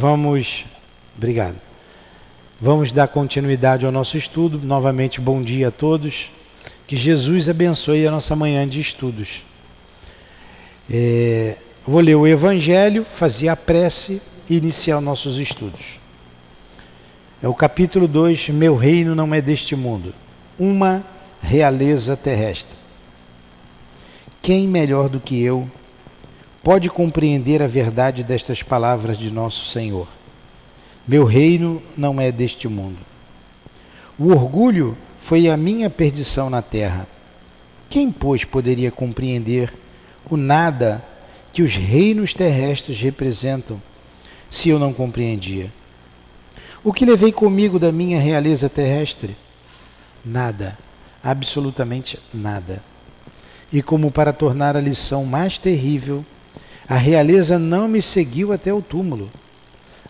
[0.00, 0.64] Vamos,
[1.14, 1.56] obrigado.
[2.58, 4.58] Vamos dar continuidade ao nosso estudo.
[4.58, 6.30] Novamente, bom dia a todos.
[6.86, 9.44] Que Jesus abençoe a nossa manhã de estudos.
[10.90, 11.54] É,
[11.86, 16.00] vou ler o Evangelho, fazer a prece e iniciar nossos estudos.
[17.42, 20.14] É o capítulo 2: Meu reino não é deste mundo.
[20.58, 21.04] Uma
[21.42, 22.78] realeza terrestre.
[24.40, 25.70] Quem melhor do que eu
[26.62, 30.08] pode compreender a verdade destas palavras de nosso Senhor?
[31.06, 32.98] Meu reino não é deste mundo.
[34.18, 37.06] O orgulho foi a minha perdição na terra.
[37.88, 39.72] Quem, pois, poderia compreender
[40.30, 41.02] o nada
[41.52, 43.80] que os reinos terrestres representam,
[44.50, 45.72] se eu não compreendia?
[46.84, 49.36] O que levei comigo da minha realeza terrestre?
[50.24, 50.78] Nada,
[51.22, 52.82] absolutamente nada.
[53.72, 56.24] E como para tornar a lição mais terrível,
[56.90, 59.30] a realeza não me seguiu até o túmulo.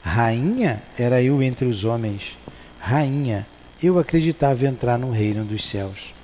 [0.01, 2.39] Rainha era eu entre os homens.
[2.79, 3.47] Rainha,
[3.83, 6.15] eu acreditava entrar no reino dos céus.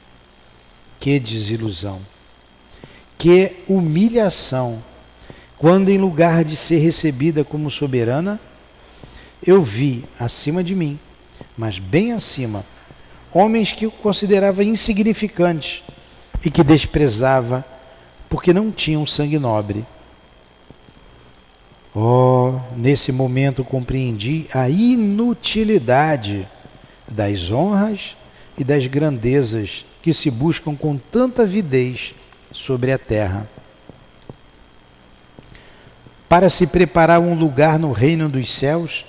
[0.99, 2.01] Que desilusão!
[3.19, 4.83] Que humilhação!
[5.59, 8.41] Quando, em lugar de ser recebida como soberana,
[9.47, 10.99] eu vi acima de mim,
[11.55, 12.65] mas bem acima,
[13.31, 15.83] homens que eu considerava insignificantes
[16.43, 17.63] e que desprezava
[18.27, 19.85] porque não tinham sangue nobre.
[21.99, 26.47] Oh, nesse momento compreendi a inutilidade
[27.09, 28.15] das honras
[28.59, 32.15] e das grandezas que se buscam com tanta avidez
[32.53, 33.49] sobre a terra.
[36.29, 39.07] Para se preparar um lugar no reino dos céus,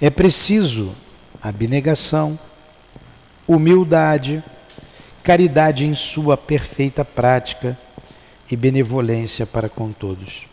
[0.00, 0.94] é preciso
[1.42, 2.38] abnegação,
[3.46, 4.42] humildade,
[5.22, 7.78] caridade em sua perfeita prática
[8.50, 10.50] e benevolência para com todos.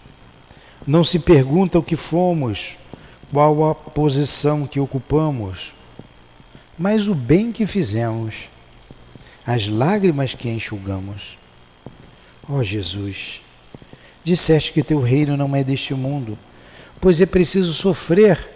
[0.90, 2.76] Não se pergunta o que fomos,
[3.32, 5.72] qual a posição que ocupamos,
[6.80, 8.50] mas o bem que fizemos,
[9.46, 11.38] as lágrimas que enxugamos.
[12.50, 13.40] Ó oh, Jesus,
[14.24, 16.36] disseste que teu reino não é deste mundo,
[17.00, 18.50] pois é preciso sofrer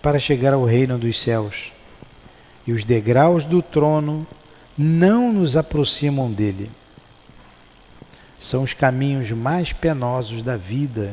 [0.00, 1.72] para chegar ao reino dos céus.
[2.64, 4.24] E os degraus do trono
[4.78, 6.70] não nos aproximam dele.
[8.38, 11.12] São os caminhos mais penosos da vida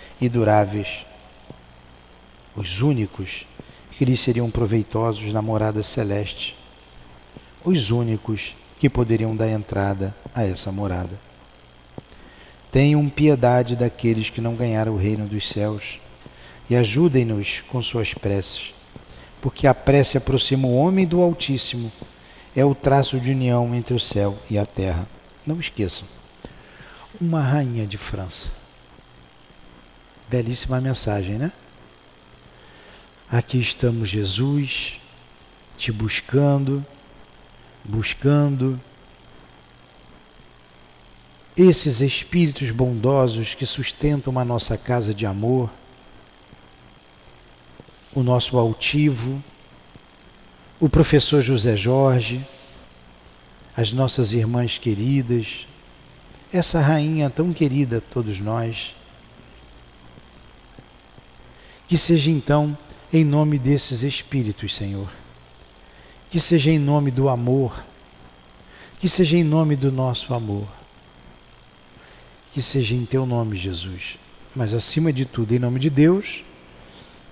[0.21, 1.05] e duráveis.
[2.55, 3.45] Os únicos
[3.91, 6.55] que lhes seriam proveitosos na morada celeste,
[7.63, 11.19] os únicos que poderiam dar entrada a essa morada.
[12.71, 15.99] Tenham piedade daqueles que não ganharam o reino dos céus
[16.69, 18.73] e ajudem-nos com suas preces,
[19.41, 21.91] porque a prece aproxima o homem do Altíssimo,
[22.55, 25.07] é o traço de união entre o céu e a terra.
[25.45, 26.07] Não esqueçam,
[27.19, 28.60] uma rainha de França.
[30.31, 31.51] Belíssima mensagem, né?
[33.29, 34.97] Aqui estamos, Jesus,
[35.77, 36.85] te buscando,
[37.83, 38.79] buscando
[41.57, 45.69] esses espíritos bondosos que sustentam a nossa casa de amor,
[48.15, 49.43] o nosso altivo,
[50.79, 52.39] o professor José Jorge,
[53.75, 55.67] as nossas irmãs queridas,
[56.53, 58.95] essa rainha tão querida a todos nós.
[61.91, 62.77] Que seja então
[63.11, 65.11] em nome desses espíritos, Senhor.
[66.29, 67.83] Que seja em nome do amor,
[68.97, 70.69] que seja em nome do nosso amor,
[72.53, 74.17] que seja em teu nome, Jesus,
[74.55, 76.45] mas acima de tudo, em nome de Deus,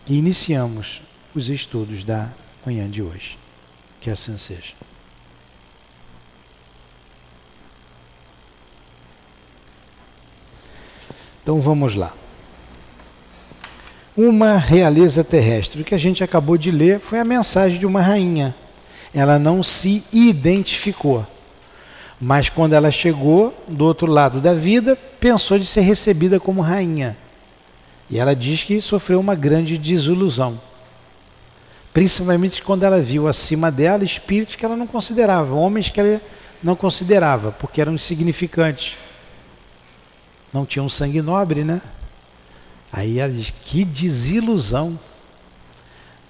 [0.06, 1.01] que iniciamos
[1.33, 2.29] os estudos da
[2.65, 3.39] manhã de hoje.
[4.01, 4.73] Que assim seja.
[11.41, 12.13] Então vamos lá
[14.27, 15.81] uma realeza terrestre.
[15.81, 18.54] O que a gente acabou de ler foi a mensagem de uma rainha.
[19.13, 21.25] Ela não se identificou.
[22.19, 27.16] Mas quando ela chegou do outro lado da vida, pensou de ser recebida como rainha.
[28.10, 30.60] E ela diz que sofreu uma grande desilusão.
[31.94, 36.21] Principalmente quando ela viu acima dela espíritos que ela não considerava, homens que ela
[36.62, 38.98] não considerava, porque eram insignificantes.
[40.54, 41.81] Não tinham sangue nobre, né?
[42.91, 45.00] Aí ela diz: que desilusão.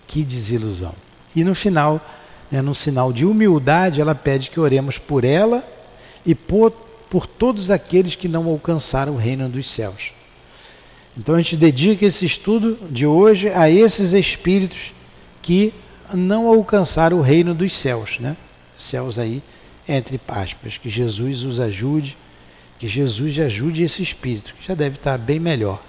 [0.08, 0.94] Que desilusão.
[1.36, 2.02] E no final,
[2.52, 5.64] né, no sinal de humildade, ela pede que oremos por ela
[6.26, 6.72] e por,
[7.10, 10.12] por todos aqueles que não alcançaram o reino dos céus.
[11.18, 14.94] Então a gente dedica esse estudo de hoje a esses espíritos
[15.42, 15.74] que
[16.14, 18.36] não alcançaram o reino dos céus, né?
[18.78, 19.44] Céus aí
[19.90, 22.16] entre aspas, que Jesus os ajude,
[22.78, 25.82] que Jesus ajude esse espírito, que já deve estar bem melhor,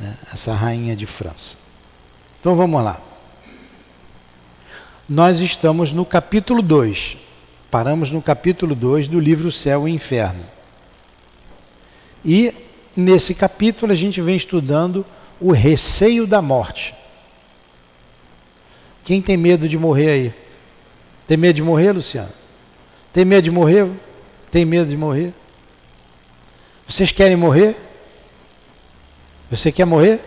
[0.00, 0.16] né?
[0.32, 1.58] essa rainha de França.
[2.40, 3.00] Então vamos lá.
[5.08, 7.16] Nós estamos no capítulo 2,
[7.70, 10.44] paramos no capítulo 2 do livro Céu e Inferno.
[12.24, 12.54] E
[12.96, 15.04] nesse capítulo a gente vem estudando
[15.40, 16.94] o receio da morte.
[19.04, 20.34] Quem tem medo de morrer aí?
[21.26, 22.32] Tem medo de morrer, Luciano?
[23.12, 23.90] Tem medo de morrer?
[24.50, 25.32] Tem medo de morrer?
[26.86, 27.76] Vocês querem morrer?
[29.50, 30.20] Você quer morrer?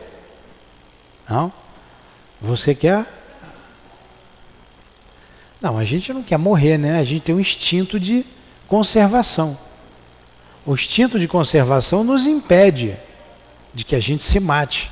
[1.29, 1.51] Não?
[2.41, 3.05] Você quer?
[5.61, 6.99] Não, a gente não quer morrer, né?
[6.99, 8.25] A gente tem um instinto de
[8.67, 9.57] conservação.
[10.65, 12.97] O instinto de conservação nos impede
[13.73, 14.91] de que a gente se mate.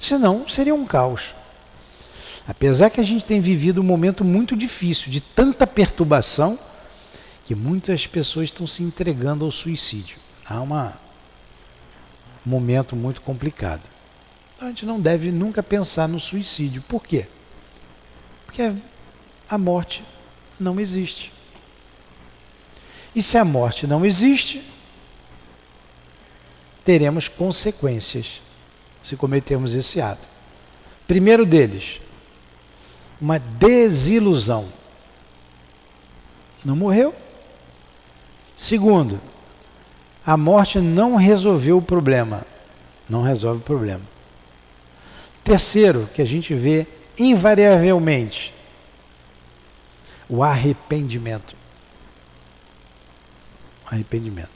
[0.00, 1.34] Senão seria um caos.
[2.46, 6.58] Apesar que a gente tem vivido um momento muito difícil, de tanta perturbação,
[7.44, 10.16] que muitas pessoas estão se entregando ao suicídio.
[10.46, 11.07] Há uma, um
[12.44, 13.82] momento muito complicado.
[14.60, 16.82] A gente não deve nunca pensar no suicídio.
[16.82, 17.26] Por quê?
[18.44, 18.74] Porque
[19.48, 20.04] a morte
[20.58, 21.32] não existe.
[23.14, 24.62] E se a morte não existe,
[26.84, 28.42] teremos consequências
[29.02, 30.28] se cometermos esse ato.
[31.06, 32.00] Primeiro deles,
[33.20, 34.68] uma desilusão.
[36.64, 37.14] Não morreu,
[38.58, 39.20] Segundo,
[40.28, 42.44] a morte não resolveu o problema.
[43.08, 44.02] Não resolve o problema.
[45.42, 46.86] Terceiro, que a gente vê
[47.18, 48.52] invariavelmente,
[50.28, 51.56] o arrependimento.
[53.86, 54.50] Arrependimento.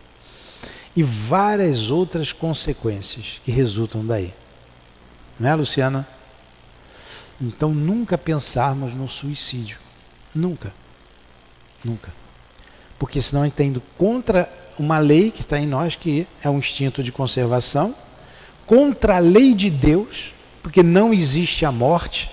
[0.94, 4.34] E várias outras consequências que resultam daí.
[5.40, 6.06] Não é, Luciana?
[7.40, 9.78] Então nunca pensarmos no suicídio.
[10.34, 10.70] Nunca.
[11.82, 12.12] Nunca
[13.02, 14.48] porque senão está indo contra
[14.78, 17.94] uma lei que está em nós, que é um instinto de conservação,
[18.66, 20.32] contra a lei de Deus,
[20.62, 22.30] porque não existe a morte,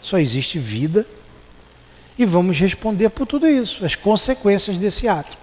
[0.00, 1.06] só existe vida,
[2.18, 5.36] e vamos responder por tudo isso, as consequências desse ato.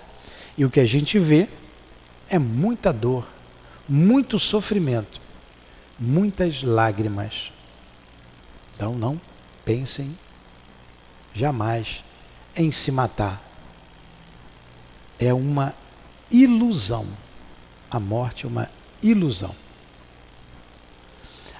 [0.58, 1.48] E o que a gente vê
[2.30, 3.28] é muita dor,
[3.88, 5.22] muito sofrimento,
[6.00, 7.52] muitas lágrimas.
[8.76, 9.20] Então não
[9.64, 10.18] pensem
[11.34, 12.04] jamais
[12.56, 13.46] em se matar
[15.20, 15.74] é uma
[16.32, 17.06] ilusão.
[17.90, 18.70] A morte é uma
[19.02, 19.56] ilusão.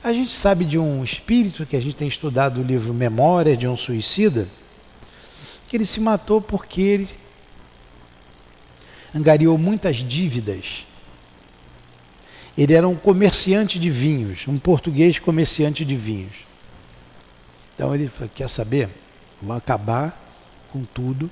[0.04, 3.68] A gente sabe de um espírito que a gente tem estudado o livro Memórias de
[3.68, 4.48] um Suicida,
[5.68, 7.10] que ele se matou porque ele
[9.16, 10.86] angariou muitas dívidas.
[12.58, 16.46] Ele era um comerciante de vinhos, um português comerciante de vinhos.
[17.74, 18.90] Então ele falou, quer saber?
[19.42, 20.22] Vou acabar
[20.72, 21.30] com tudo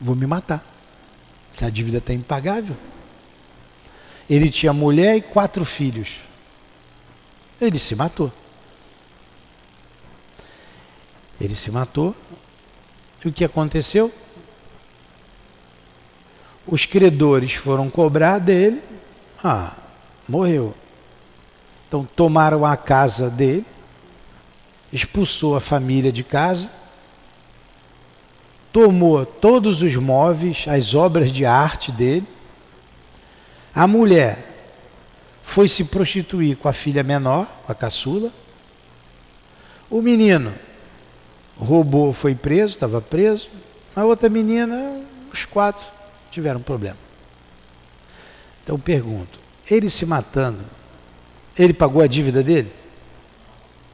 [0.00, 0.64] vou me matar.
[1.60, 2.76] A dívida está impagável.
[4.28, 6.20] Ele tinha mulher e quatro filhos.
[7.60, 8.32] Ele se matou.
[11.38, 12.16] Ele se matou.
[13.22, 14.10] E o que aconteceu?
[16.66, 18.82] Os credores foram cobrar dele.
[19.42, 19.76] Ah,
[20.28, 20.74] morreu.
[21.90, 23.66] Então tomaram a casa dele,
[24.92, 26.70] expulsou a família de casa,
[28.72, 32.26] tomou todos os móveis, as obras de arte dele.
[33.74, 34.46] A mulher
[35.42, 38.32] foi se prostituir com a filha menor, a caçula.
[39.88, 40.52] O menino
[41.56, 43.48] roubou, foi preso, estava preso.
[43.94, 45.86] A outra menina, os quatro
[46.30, 46.98] tiveram problema.
[48.62, 50.64] Então pergunto, ele se matando,
[51.58, 52.72] ele pagou a dívida dele?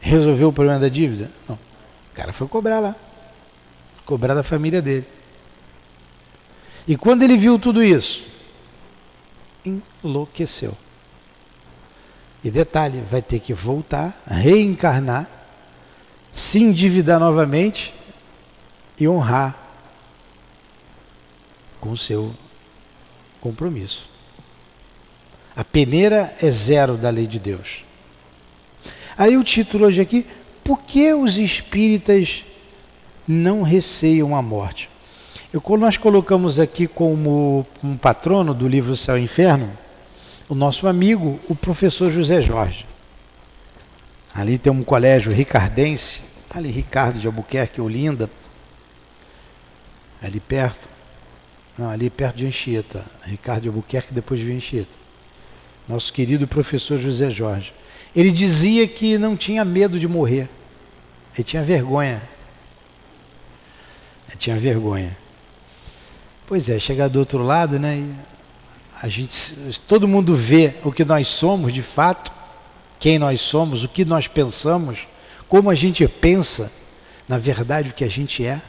[0.00, 1.30] Resolveu o problema da dívida?
[1.49, 1.56] Não.
[1.56, 2.95] O cara foi cobrar lá
[4.07, 5.07] cobrar da família dele.
[6.89, 8.29] E quando ele viu tudo isso,
[9.65, 10.75] enlouqueceu.
[12.45, 15.29] E detalhe, vai ter que voltar, reencarnar,
[16.33, 17.93] se endividar novamente
[18.99, 19.59] e honrar
[21.81, 22.33] com o seu
[23.41, 24.09] compromisso.
[25.57, 27.85] A peneira é zero da lei de Deus.
[29.19, 30.27] Aí o título hoje aqui,
[30.63, 32.45] por que os espíritas
[33.26, 34.88] não receiam a morte.
[35.52, 39.71] Eu, nós colocamos aqui como um patrono do livro Céu e Inferno
[40.49, 42.87] o nosso amigo, o professor José Jorge.
[44.35, 48.30] Ali tem um colégio ricardense, ali Ricardo de Albuquerque, Olinda,
[50.23, 50.88] ali perto.
[51.76, 53.04] Não, ali perto de Anchieta.
[53.25, 54.97] Ricardo de Albuquerque, depois de Anchieta.
[55.88, 57.73] Nosso querido professor José Jorge.
[58.14, 60.49] Ele dizia que não tinha medo de morrer.
[61.35, 62.23] Ele tinha vergonha.
[64.38, 65.16] Tinha vergonha.
[66.47, 68.05] Pois é, chegar do outro lado, né?
[69.02, 72.33] A gente, todo mundo vê o que nós somos de fato,
[72.99, 75.07] quem nós somos, o que nós pensamos,
[75.49, 76.73] como a gente pensa,
[77.28, 78.61] na verdade, o que a gente é.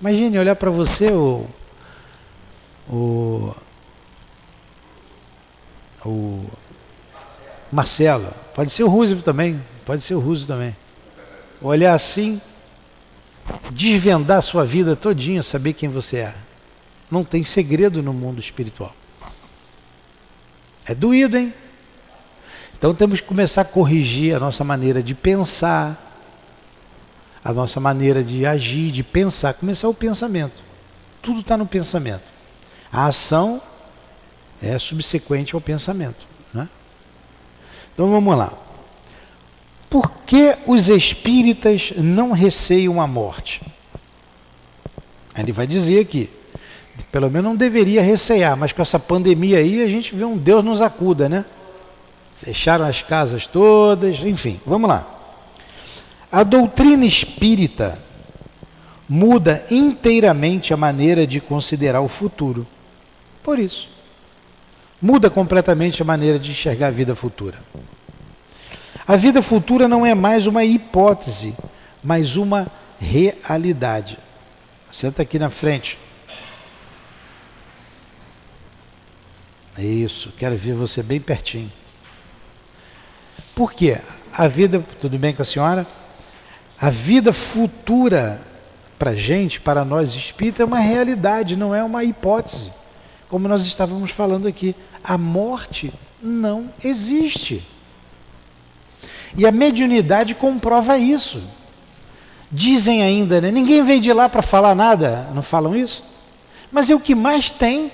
[0.00, 1.46] Imagine olhar para você, o,
[2.88, 3.54] o,
[6.04, 6.50] o
[7.72, 10.76] Marcelo, pode ser o Roosevelt também, pode ser o Roosevelt também.
[11.62, 12.40] Olhar assim,
[13.70, 16.34] desvendar sua vida todinha, saber quem você é.
[17.10, 18.94] Não tem segredo no mundo espiritual.
[20.86, 21.52] É doído, hein?
[22.76, 26.12] Então temos que começar a corrigir a nossa maneira de pensar,
[27.42, 29.54] a nossa maneira de agir, de pensar.
[29.54, 30.62] Começar o pensamento.
[31.22, 32.32] Tudo está no pensamento.
[32.92, 33.60] A ação
[34.62, 36.26] é subsequente ao pensamento.
[36.52, 36.68] Né?
[37.92, 38.52] Então vamos lá.
[39.94, 43.62] Por que os espíritas não receiam a morte?
[45.38, 46.28] Ele vai dizer aqui,
[47.12, 50.64] pelo menos não deveria recear, mas com essa pandemia aí a gente vê um Deus
[50.64, 51.44] nos acuda, né?
[52.34, 55.06] Fecharam as casas todas, enfim, vamos lá.
[56.32, 57.96] A doutrina espírita
[59.08, 62.66] muda inteiramente a maneira de considerar o futuro.
[63.44, 63.88] Por isso,
[65.00, 67.58] muda completamente a maneira de enxergar a vida futura.
[69.06, 71.54] A vida futura não é mais uma hipótese,
[72.02, 72.66] mas uma
[72.98, 74.18] realidade.
[74.90, 75.98] Senta aqui na frente.
[79.76, 81.70] Isso, quero ver você bem pertinho.
[83.54, 83.98] Por quê?
[84.32, 85.86] A vida, tudo bem com a senhora?
[86.80, 88.40] A vida futura
[88.98, 92.72] para gente, para nós espíritas, é uma realidade, não é uma hipótese.
[93.28, 95.92] Como nós estávamos falando aqui, a morte
[96.22, 97.66] não existe.
[99.36, 101.42] E a mediunidade comprova isso.
[102.50, 103.50] Dizem ainda, né?
[103.50, 106.04] ninguém veio de lá para falar nada, não falam isso?
[106.70, 107.90] Mas é o que mais tem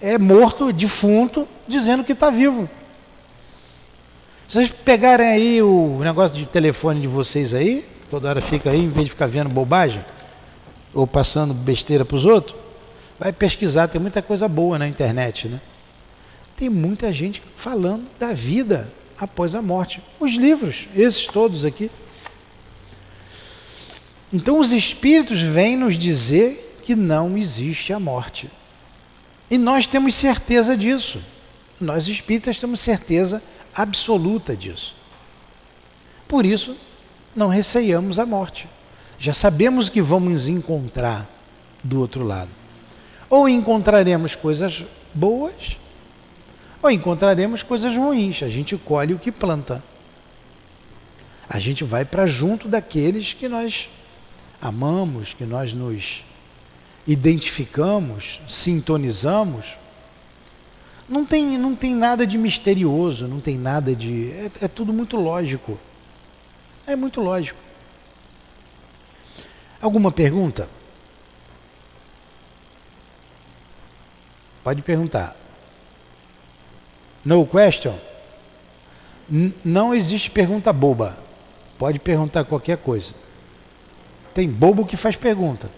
[0.00, 2.68] é morto, defunto, dizendo que está vivo.
[4.48, 8.90] Vocês pegarem aí o negócio de telefone de vocês aí, toda hora fica aí, em
[8.90, 10.04] vez de ficar vendo bobagem,
[10.92, 12.58] ou passando besteira para os outros,
[13.18, 15.60] vai pesquisar, tem muita coisa boa na internet, né?
[16.56, 18.92] Tem muita gente falando da vida
[19.22, 20.02] após a morte.
[20.18, 21.88] Os livros, esses todos aqui.
[24.32, 28.50] Então os espíritos vêm nos dizer que não existe a morte.
[29.48, 31.22] E nós temos certeza disso.
[31.80, 33.40] Nós espíritas temos certeza
[33.72, 34.96] absoluta disso.
[36.26, 36.76] Por isso,
[37.36, 38.68] não receiamos a morte.
[39.20, 41.30] Já sabemos que vamos encontrar
[41.84, 42.50] do outro lado.
[43.30, 45.76] Ou encontraremos coisas boas,
[46.82, 48.42] ou encontraremos coisas ruins.
[48.42, 49.82] A gente colhe o que planta.
[51.48, 53.88] A gente vai para junto daqueles que nós
[54.60, 56.24] amamos, que nós nos
[57.06, 59.76] identificamos, sintonizamos,
[61.08, 64.30] não tem, não tem nada de misterioso, não tem nada de.
[64.30, 65.78] É, é tudo muito lógico.
[66.86, 67.58] É muito lógico.
[69.80, 70.68] Alguma pergunta?
[74.62, 75.41] Pode perguntar.
[77.24, 77.94] No question?
[79.30, 81.16] N não existe pergunta boba.
[81.78, 83.14] Pode perguntar qualquer coisa.
[84.34, 85.70] Tem bobo que faz pergunta.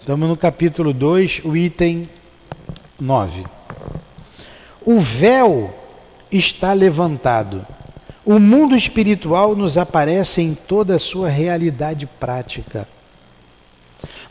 [0.00, 2.08] Estamos no capítulo 2, o item
[2.98, 3.44] 9.
[4.80, 5.74] O véu
[6.32, 7.66] está levantado.
[8.30, 12.86] O mundo espiritual nos aparece em toda a sua realidade prática.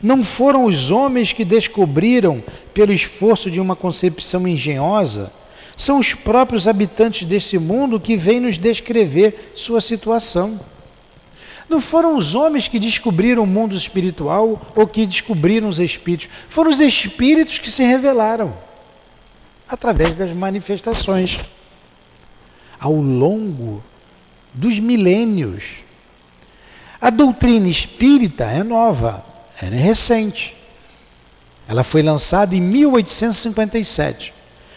[0.00, 2.40] Não foram os homens que descobriram,
[2.72, 5.32] pelo esforço de uma concepção engenhosa,
[5.76, 10.60] são os próprios habitantes desse mundo que vêm nos descrever sua situação.
[11.68, 16.28] Não foram os homens que descobriram o mundo espiritual ou que descobriram os espíritos.
[16.46, 18.56] Foram os espíritos que se revelaram
[19.68, 21.40] através das manifestações.
[22.78, 23.82] Ao longo
[24.58, 25.76] dos milênios.
[27.00, 29.24] A doutrina espírita é nova,
[29.62, 30.56] ela é recente.
[31.68, 34.34] Ela foi lançada em 1857.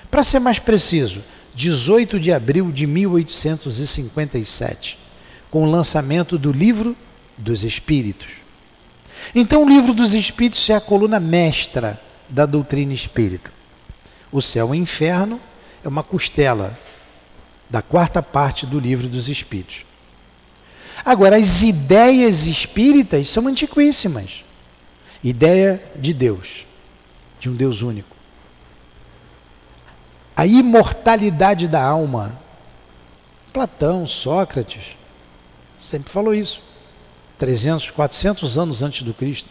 [0.09, 1.23] Para ser mais preciso,
[1.55, 4.99] 18 de abril de 1857
[5.49, 6.95] com o lançamento do Livro
[7.37, 8.27] dos Espíritos.
[9.33, 13.51] Então, o livro dos Espíritos é a coluna mestra da doutrina espírita.
[14.31, 15.39] O céu e o inferno
[15.83, 16.77] é uma costela
[17.71, 19.85] da quarta parte do livro dos Espíritos.
[21.05, 24.43] Agora, as ideias espíritas são antiquíssimas.
[25.23, 26.65] Ideia de Deus,
[27.39, 28.15] de um Deus único.
[30.35, 32.37] A imortalidade da alma.
[33.53, 34.97] Platão, Sócrates,
[35.79, 36.61] sempre falou isso.
[37.37, 39.49] 300, 400 anos antes do Cristo.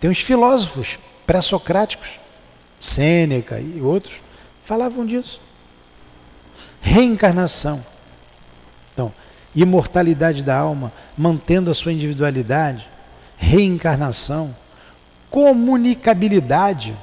[0.00, 2.18] Tem uns filósofos pré-socráticos,
[2.80, 4.20] Sêneca e outros,
[4.62, 5.40] falavam disso.
[6.84, 7.84] Reencarnação.
[8.92, 9.10] Então,
[9.56, 12.86] imortalidade da alma, mantendo a sua individualidade,
[13.38, 14.54] reencarnação,
[15.30, 16.94] comunicabilidade.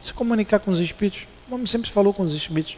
[0.00, 1.28] Se comunicar com os espíritos.
[1.48, 2.76] O homem sempre falou com os espíritos.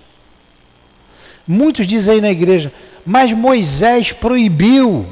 [1.49, 2.71] Muitos dizem aí na igreja,
[3.04, 5.06] mas Moisés proibiu.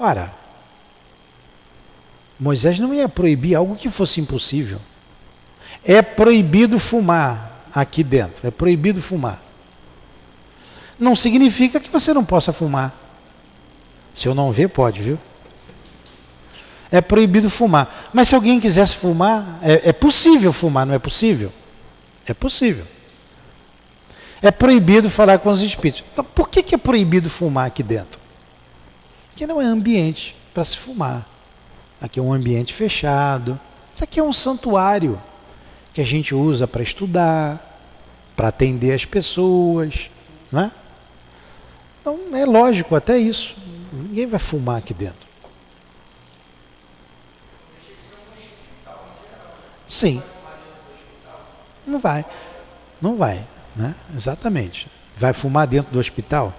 [0.00, 0.32] Ora,
[2.40, 4.80] Moisés não ia proibir algo que fosse impossível.
[5.84, 9.47] É proibido fumar aqui dentro, é proibido fumar.
[10.98, 12.94] Não significa que você não possa fumar.
[14.12, 15.18] Se eu não ver, pode, viu?
[16.90, 18.10] É proibido fumar.
[18.12, 21.52] Mas se alguém quisesse fumar, é, é possível fumar, não é possível?
[22.26, 22.84] É possível.
[24.40, 26.04] É proibido falar com os espíritos.
[26.12, 28.20] Então, por que, que é proibido fumar aqui dentro?
[29.28, 31.26] Porque não é ambiente para se fumar.
[32.00, 33.58] Aqui é um ambiente fechado.
[33.94, 35.20] Isso aqui é um santuário
[35.92, 37.80] que a gente usa para estudar,
[38.36, 40.10] para atender as pessoas.
[40.50, 40.70] Né?
[42.08, 43.54] Então é lógico até isso.
[43.92, 45.28] Ninguém vai fumar aqui dentro.
[49.86, 50.22] Sim.
[51.86, 52.24] Não vai.
[53.00, 53.44] Não vai.
[53.76, 53.94] Né?
[54.16, 54.88] Exatamente.
[55.18, 56.54] Vai fumar dentro do hospital?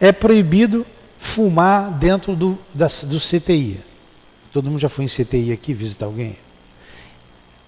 [0.00, 0.86] É proibido
[1.18, 3.80] fumar dentro do, da, do CTI.
[4.52, 6.36] Todo mundo já foi em CTI aqui visitar alguém?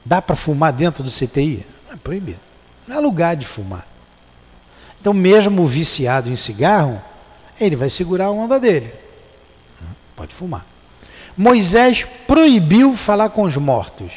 [0.05, 1.67] Dá para fumar dentro do CTI?
[1.87, 2.41] Não é proibido.
[2.87, 3.87] Não é lugar de fumar.
[5.01, 7.03] Então, mesmo viciado em cigarro,
[7.61, 8.93] ele vai segurar a onda dele.
[10.17, 10.65] Pode fumar.
[11.37, 14.13] Moisés proibiu falar com os mortos.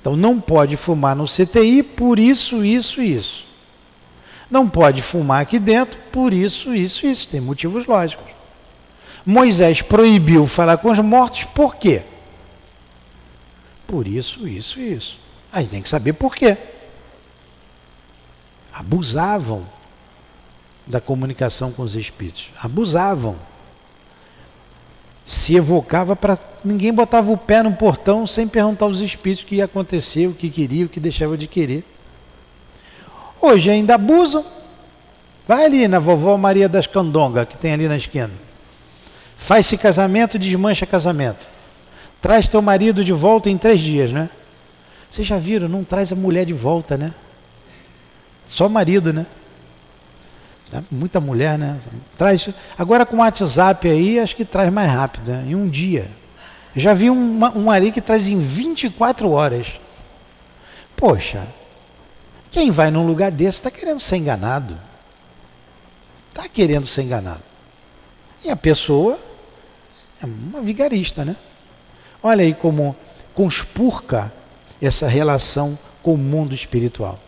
[0.00, 3.46] Então não pode fumar no CTI por isso, isso, isso.
[4.50, 7.28] Não pode fumar aqui dentro por isso, isso, isso.
[7.28, 8.32] Tem motivos lógicos.
[9.26, 12.02] Moisés proibiu falar com os mortos por quê?
[13.86, 15.20] Por isso, isso, isso.
[15.52, 16.56] Aí tem que saber por quê.
[18.72, 19.66] Abusavam
[20.88, 22.50] da comunicação com os espíritos.
[22.60, 23.36] Abusavam.
[25.24, 26.38] Se evocava para.
[26.64, 30.34] Ninguém botava o pé no portão sem perguntar aos espíritos o que ia acontecer, o
[30.34, 31.84] que queria, o que deixava de querer.
[33.40, 34.44] Hoje ainda abusam.
[35.46, 38.30] Vai ali na vovó Maria das Candonga, que tem ali na esquina.
[39.36, 41.46] Faz-se casamento, desmancha casamento.
[42.20, 44.28] Traz teu marido de volta em três dias, né?
[45.08, 45.68] Vocês já viram?
[45.68, 47.14] Não traz a mulher de volta, né?
[48.44, 49.24] Só marido, né?
[50.70, 50.82] Tá?
[50.90, 51.78] Muita mulher, né?
[52.16, 52.50] Traz.
[52.76, 55.44] Agora com o WhatsApp aí, acho que traz mais rápido, né?
[55.48, 56.10] em um dia.
[56.76, 59.80] Já vi um, um que traz em 24 horas.
[60.94, 61.46] Poxa,
[62.50, 64.78] quem vai num lugar desse está querendo ser enganado.
[66.30, 67.42] Está querendo ser enganado.
[68.44, 69.18] E a pessoa
[70.22, 71.34] é uma vigarista, né?
[72.22, 72.94] Olha aí como
[73.32, 74.32] conspurca
[74.80, 77.18] essa relação com o mundo espiritual.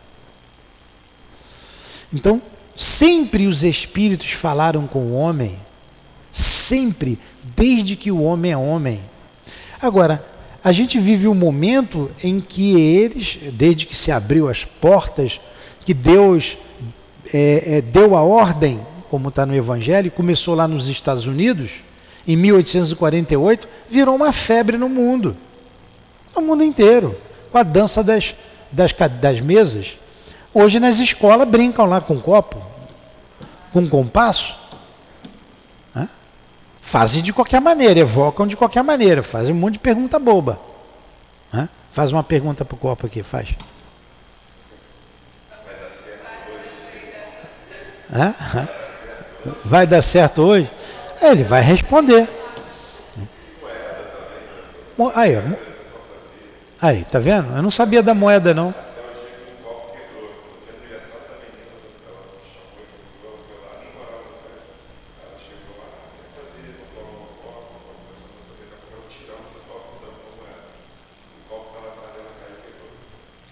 [2.13, 2.43] Então,
[2.81, 5.55] Sempre os espíritos falaram com o homem,
[6.33, 7.19] sempre,
[7.55, 9.03] desde que o homem é homem.
[9.83, 10.25] Agora,
[10.65, 15.39] a gente vive um momento em que eles, desde que se abriu as portas,
[15.85, 16.57] que Deus
[17.35, 21.85] é, é, deu a ordem, como está no Evangelho, começou lá nos Estados Unidos,
[22.27, 25.37] em 1848, virou uma febre no mundo,
[26.35, 27.15] no mundo inteiro,
[27.53, 28.35] com a dança das,
[28.73, 30.00] das, das mesas.
[30.53, 32.61] Hoje nas escolas brincam lá com copo,
[33.73, 34.57] com compasso.
[35.95, 36.09] Né?
[36.81, 40.59] Fazem de qualquer maneira, evocam de qualquer maneira, fazem um monte de pergunta boba.
[41.53, 41.69] Né?
[41.93, 43.55] Faz uma pergunta para o copo aqui, faz.
[49.65, 50.71] Vai dar certo hoje?
[51.23, 52.29] Ele vai responder.
[55.15, 55.41] Aí,
[56.83, 57.57] aí, tá vendo?
[57.57, 58.75] Eu não sabia da moeda não.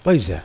[0.09, 0.43] Pois é.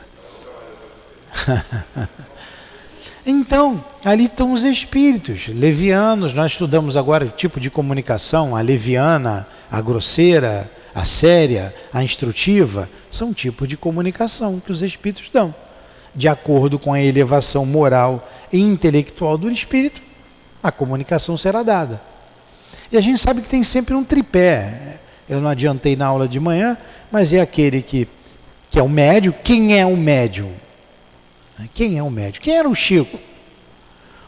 [3.24, 6.34] então, ali estão os espíritos levianos.
[6.34, 12.90] Nós estudamos agora o tipo de comunicação, a leviana, a grosseira, a séria, a instrutiva,
[13.10, 15.54] são tipos de comunicação que os espíritos dão.
[16.14, 20.02] De acordo com a elevação moral e intelectual do espírito,
[20.62, 22.02] a comunicação será dada.
[22.92, 24.98] E a gente sabe que tem sempre um tripé.
[25.26, 26.76] Eu não adiantei na aula de manhã,
[27.10, 28.06] mas é aquele que,
[28.74, 29.32] que é o médio.
[29.32, 30.52] Quem é o médium?
[31.72, 32.42] Quem é o médium?
[32.42, 33.20] Quem era o Chico?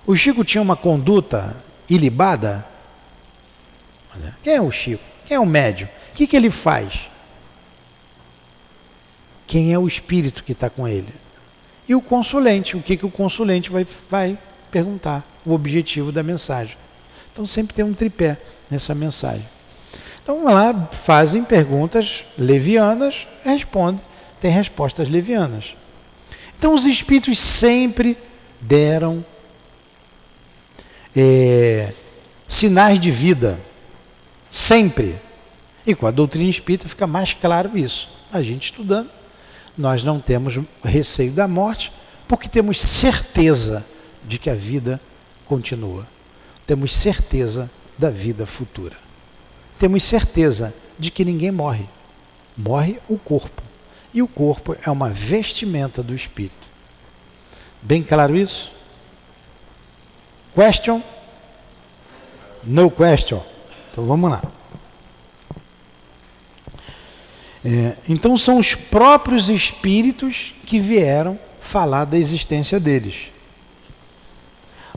[0.06, 1.56] O Chico tinha uma conduta
[1.90, 2.64] ilibada?
[4.44, 5.02] Quem é o Chico?
[5.24, 5.88] Quem é o médium?
[6.10, 7.10] O que, que ele faz?
[9.48, 11.12] Quem é o espírito que está com ele?
[11.88, 14.38] E o consulente, o que, que o consulente vai, vai
[14.70, 15.26] perguntar?
[15.44, 16.76] O objetivo da mensagem.
[17.32, 18.38] Então sempre tem um tripé
[18.70, 19.44] nessa mensagem.
[20.22, 24.00] Então lá fazem perguntas levianas, respondem,
[24.40, 25.76] tem respostas levianas.
[26.58, 28.16] Então os espíritos sempre
[28.60, 29.24] deram
[31.14, 31.92] é,
[32.46, 33.58] sinais de vida,
[34.50, 35.16] sempre.
[35.86, 38.08] E com a doutrina espírita fica mais claro isso.
[38.32, 39.10] A gente estudando,
[39.76, 41.92] nós não temos receio da morte,
[42.26, 43.84] porque temos certeza
[44.24, 45.00] de que a vida
[45.44, 46.06] continua
[46.66, 48.96] temos certeza da vida futura.
[49.78, 51.86] Temos certeza de que ninguém morre.
[52.56, 53.62] Morre o corpo.
[54.16, 56.66] E o corpo é uma vestimenta do espírito.
[57.82, 58.72] Bem claro isso?
[60.54, 61.02] Question?
[62.64, 63.42] No question.
[63.92, 64.42] Então vamos lá.
[67.62, 73.30] É, então são os próprios espíritos que vieram falar da existência deles.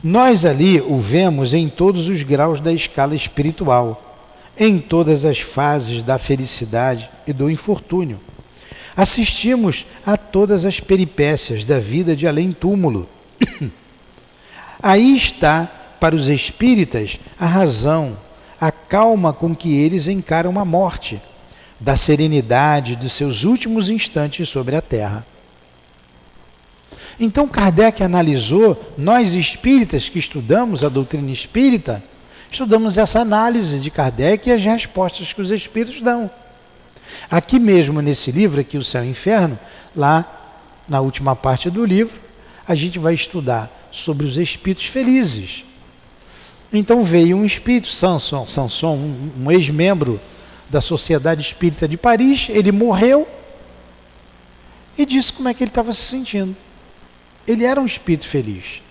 [0.02, 4.16] Nós ali o vemos em todos os graus da escala espiritual,
[4.56, 8.18] em todas as fases da felicidade e do infortúnio.
[9.00, 13.08] Assistimos a todas as peripécias da vida de além-túmulo.
[14.82, 15.64] Aí está,
[15.98, 18.18] para os espíritas, a razão,
[18.60, 21.18] a calma com que eles encaram a morte,
[21.80, 25.26] da serenidade dos seus últimos instantes sobre a terra.
[27.18, 32.04] Então Kardec analisou, nós espíritas que estudamos a doutrina espírita,
[32.50, 36.30] estudamos essa análise de Kardec e as respostas que os espíritos dão.
[37.30, 39.58] Aqui mesmo nesse livro, aqui o Céu e o Inferno,
[39.94, 40.24] lá
[40.88, 42.20] na última parte do livro,
[42.66, 45.64] a gente vai estudar sobre os espíritos felizes.
[46.72, 50.20] Então veio um espírito, Sanson, Sanson um, um ex-membro
[50.68, 53.26] da Sociedade Espírita de Paris, ele morreu
[54.96, 56.56] e disse como é que ele estava se sentindo.
[57.46, 58.82] Ele era um espírito feliz.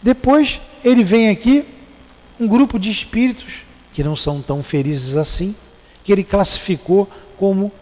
[0.00, 1.64] Depois ele vem aqui,
[2.38, 5.56] um grupo de espíritos que não são tão felizes assim,
[6.06, 7.72] que ele classificou como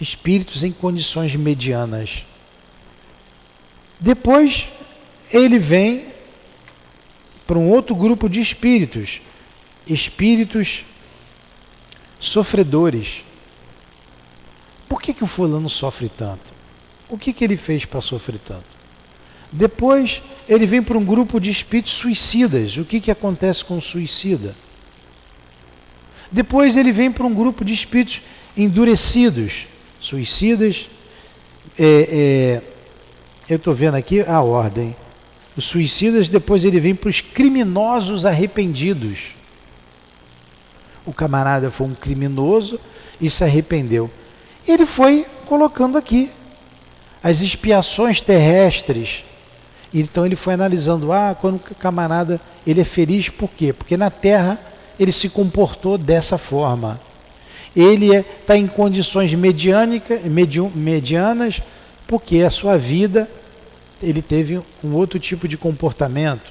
[0.00, 2.26] espíritos em condições medianas.
[4.00, 4.66] Depois
[5.32, 6.08] ele vem
[7.46, 9.20] para um outro grupo de espíritos,
[9.86, 10.84] espíritos
[12.18, 13.22] sofredores.
[14.88, 16.52] Por que, que o fulano sofre tanto?
[17.08, 18.66] O que, que ele fez para sofrer tanto?
[19.52, 22.76] Depois ele vem para um grupo de espíritos suicidas.
[22.76, 24.56] O que, que acontece com o suicida?
[26.30, 28.22] Depois ele vem para um grupo de espíritos
[28.56, 29.66] endurecidos,
[30.00, 30.88] suicidas.
[31.78, 32.62] É, é,
[33.48, 34.94] eu estou vendo aqui a ordem.
[35.56, 39.34] Os suicidas, depois ele vem para os criminosos arrependidos.
[41.04, 42.78] O camarada foi um criminoso
[43.20, 44.10] e se arrependeu.
[44.66, 46.30] Ele foi colocando aqui
[47.22, 49.24] as expiações terrestres
[49.92, 53.72] então ele foi analisando, ah, quando o camarada ele é feliz por quê?
[53.72, 54.58] Porque na Terra
[54.98, 57.00] ele se comportou dessa forma.
[57.76, 60.20] Ele está é, em condições medianica,
[60.74, 61.60] medianas
[62.06, 63.28] porque a sua vida
[64.02, 66.50] ele teve um outro tipo de comportamento.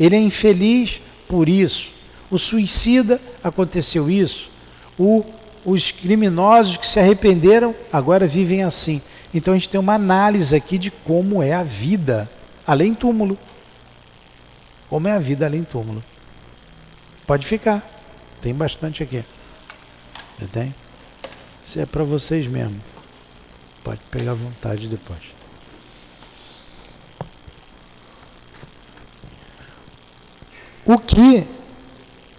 [0.00, 1.90] Ele é infeliz por isso.
[2.30, 4.50] O suicida aconteceu isso.
[4.98, 5.24] O,
[5.64, 9.00] os criminosos que se arrependeram agora vivem assim.
[9.32, 12.28] Então a gente tem uma análise aqui de como é a vida
[12.66, 13.36] além túmulo.
[14.88, 16.02] Como é a vida além túmulo.
[17.26, 17.82] Pode ficar.
[18.40, 19.24] Tem bastante aqui.
[20.52, 20.74] Tem?
[21.64, 22.80] Isso é para vocês mesmo.
[23.82, 25.20] Pode pegar à vontade depois.
[30.84, 31.46] O que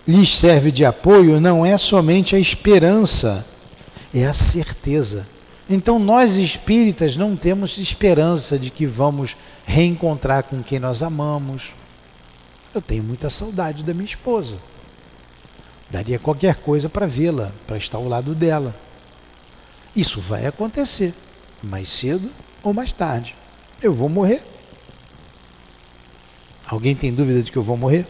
[0.08, 3.44] lhes serve de apoio não é somente a esperança,
[4.14, 5.28] é a certeza.
[5.68, 11.74] Então nós espíritas não temos esperança de que vamos reencontrar com quem nós amamos.
[12.74, 14.58] Eu tenho muita saudade da minha esposa.
[15.96, 18.76] Daria qualquer coisa para vê-la, para estar ao lado dela.
[19.96, 21.14] Isso vai acontecer,
[21.64, 22.30] mais cedo
[22.62, 23.34] ou mais tarde.
[23.82, 24.44] Eu vou morrer.
[26.68, 28.06] Alguém tem dúvida de que eu vou morrer?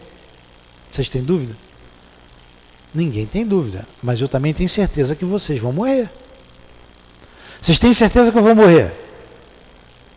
[0.90, 1.56] Vocês têm dúvida?
[2.92, 3.86] Ninguém tem dúvida.
[4.02, 6.10] Mas eu também tenho certeza que vocês vão morrer.
[7.60, 8.92] Vocês têm certeza que eu vou morrer?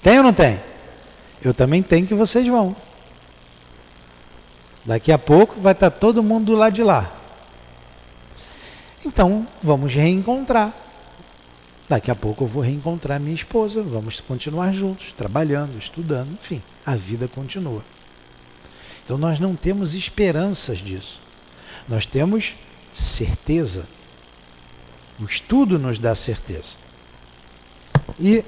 [0.01, 0.59] Tem ou não tem?
[1.39, 2.75] Eu também tenho que vocês vão.
[4.83, 7.17] Daqui a pouco vai estar todo mundo do lado de lá.
[9.11, 10.71] Então, vamos reencontrar.
[11.89, 16.95] Daqui a pouco eu vou reencontrar minha esposa, vamos continuar juntos, trabalhando, estudando, enfim, a
[16.95, 17.83] vida continua.
[19.03, 21.19] Então nós não temos esperanças disso.
[21.87, 22.53] Nós temos
[22.91, 23.87] certeza.
[25.19, 26.77] O estudo nos dá certeza.
[28.19, 28.45] E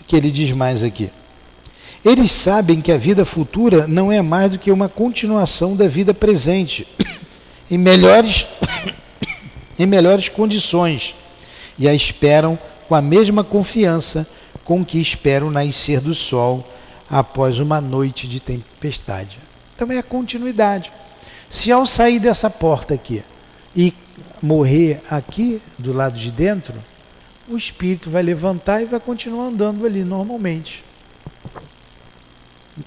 [0.00, 1.10] o que ele diz mais aqui?
[2.02, 6.14] Eles sabem que a vida futura não é mais do que uma continuação da vida
[6.14, 6.88] presente,
[7.70, 8.46] em melhores,
[9.82, 11.14] em melhores condições,
[11.78, 14.26] e a esperam com a mesma confiança
[14.64, 16.66] com que esperam o nascer do sol
[17.10, 19.38] após uma noite de tempestade.
[19.74, 20.92] Então é a continuidade.
[21.50, 23.22] Se ao sair dessa porta aqui
[23.74, 23.92] e
[24.40, 26.74] morrer aqui do lado de dentro,
[27.48, 30.84] o espírito vai levantar e vai continuar andando ali normalmente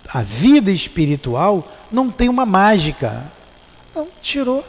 [0.10, 3.32] a vida espiritual não tem uma mágica.
[3.94, 4.66] Não, tirou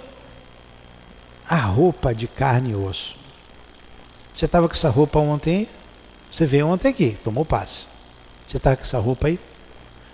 [1.48, 3.16] a roupa de carne e osso.
[4.34, 5.68] Você estava com essa roupa ontem?
[6.30, 7.86] Você veio ontem aqui, tomou passe.
[8.46, 9.38] Você está com essa roupa aí?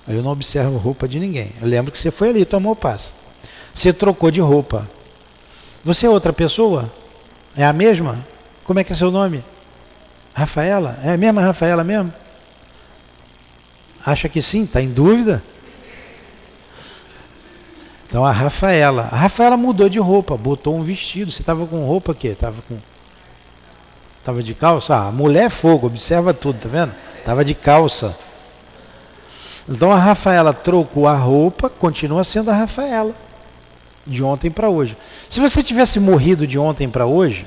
[0.06, 1.52] Eu não observo roupa de ninguém.
[1.60, 3.14] Eu lembro que você foi ali, tomou passe.
[3.74, 4.88] Você trocou de roupa.
[5.84, 6.92] Você é outra pessoa?
[7.56, 8.24] É a mesma?
[8.64, 9.42] Como é que é seu nome?
[10.34, 10.98] Rafaela?
[11.02, 12.12] É a mesma Rafaela mesmo?
[14.04, 14.64] Acha que sim?
[14.64, 15.42] Está em dúvida?
[18.12, 19.08] Então a Rafaela.
[19.10, 21.30] A Rafaela mudou de roupa, botou um vestido.
[21.30, 22.28] Você estava com roupa aqui?
[22.28, 22.76] Estava com.
[24.18, 24.94] Estava de calça?
[24.94, 26.92] Ah, mulher é fogo, observa tudo, tá vendo?
[27.18, 28.14] Estava de calça.
[29.66, 33.14] Então a Rafaela trocou a roupa, continua sendo a Rafaela.
[34.06, 34.94] De ontem para hoje.
[35.30, 37.46] Se você tivesse morrido de ontem para hoje,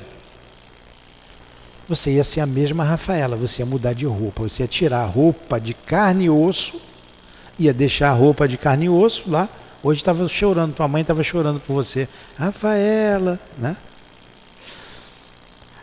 [1.87, 5.05] você ia ser a mesma Rafaela, você ia mudar de roupa, você ia tirar a
[5.05, 6.81] roupa de carne e osso,
[7.59, 9.47] ia deixar a roupa de carne e osso lá.
[9.85, 12.09] Hoje estava chorando, tua mãe estava chorando por você.
[12.39, 13.77] Rafaela, né?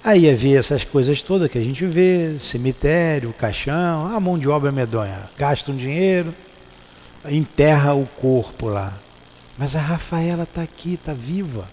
[0.02, 4.48] Aí ia ver essas coisas todas que a gente vê, cemitério, caixão, a mão de
[4.48, 5.30] obra medonha.
[5.38, 6.34] Gasta um dinheiro,
[7.30, 8.92] enterra o corpo lá.
[9.56, 11.68] Mas a Rafaela está aqui, está viva.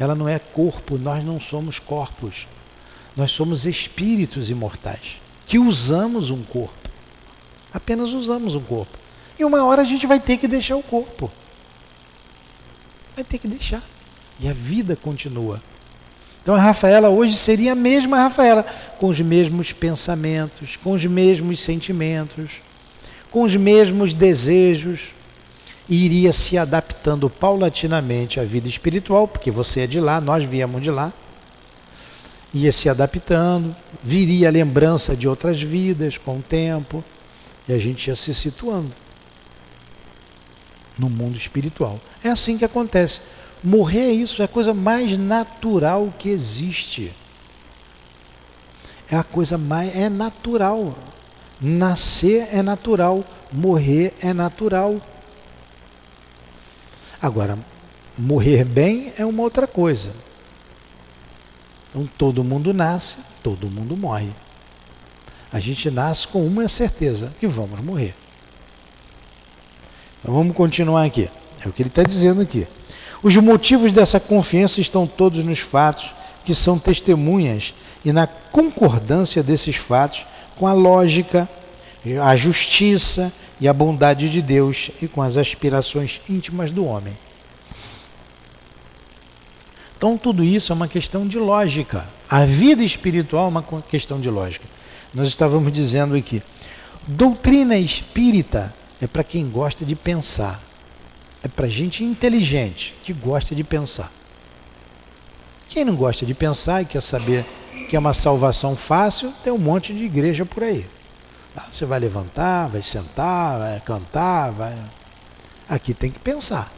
[0.00, 2.46] Ela não é corpo, nós não somos corpos.
[3.14, 6.88] Nós somos espíritos imortais que usamos um corpo.
[7.70, 9.07] Apenas usamos um corpo.
[9.38, 11.30] E uma hora a gente vai ter que deixar o corpo.
[13.14, 13.82] Vai ter que deixar.
[14.40, 15.60] E a vida continua.
[16.42, 18.64] Então a Rafaela hoje seria a mesma Rafaela,
[18.98, 22.50] com os mesmos pensamentos, com os mesmos sentimentos,
[23.30, 25.12] com os mesmos desejos,
[25.88, 30.82] e iria se adaptando paulatinamente à vida espiritual, porque você é de lá, nós viemos
[30.82, 31.12] de lá
[32.52, 37.04] ia se adaptando, viria a lembrança de outras vidas com o tempo,
[37.68, 38.90] e a gente ia se situando
[40.98, 42.00] no mundo espiritual.
[42.22, 43.20] É assim que acontece.
[43.62, 47.12] Morrer é isso, é a coisa mais natural que existe.
[49.10, 50.94] É a coisa mais é natural.
[51.60, 55.00] Nascer é natural, morrer é natural.
[57.20, 57.58] Agora,
[58.16, 60.12] morrer bem é uma outra coisa.
[61.90, 64.30] Então todo mundo nasce, todo mundo morre.
[65.50, 68.14] A gente nasce com uma certeza que vamos morrer.
[70.20, 71.28] Então vamos continuar aqui.
[71.64, 72.66] É o que ele está dizendo aqui.
[73.22, 79.76] Os motivos dessa confiança estão todos nos fatos que são testemunhas e na concordância desses
[79.76, 80.24] fatos
[80.56, 81.48] com a lógica,
[82.22, 87.12] a justiça e a bondade de Deus e com as aspirações íntimas do homem.
[89.96, 92.08] Então, tudo isso é uma questão de lógica.
[92.30, 94.64] A vida espiritual é uma questão de lógica.
[95.12, 96.40] Nós estávamos dizendo aqui:
[97.08, 100.62] doutrina espírita é para quem gosta de pensar.
[101.42, 104.10] É para gente inteligente que gosta de pensar.
[105.68, 107.44] Quem não gosta de pensar e quer saber
[107.88, 110.84] que é uma salvação fácil, tem um monte de igreja por aí.
[111.56, 114.76] Ah, você vai levantar, vai sentar, vai cantar, vai.
[115.68, 116.72] Aqui tem que pensar.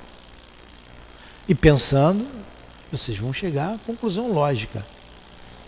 [1.49, 2.27] E pensando,
[2.91, 4.85] vocês vão chegar à conclusão lógica.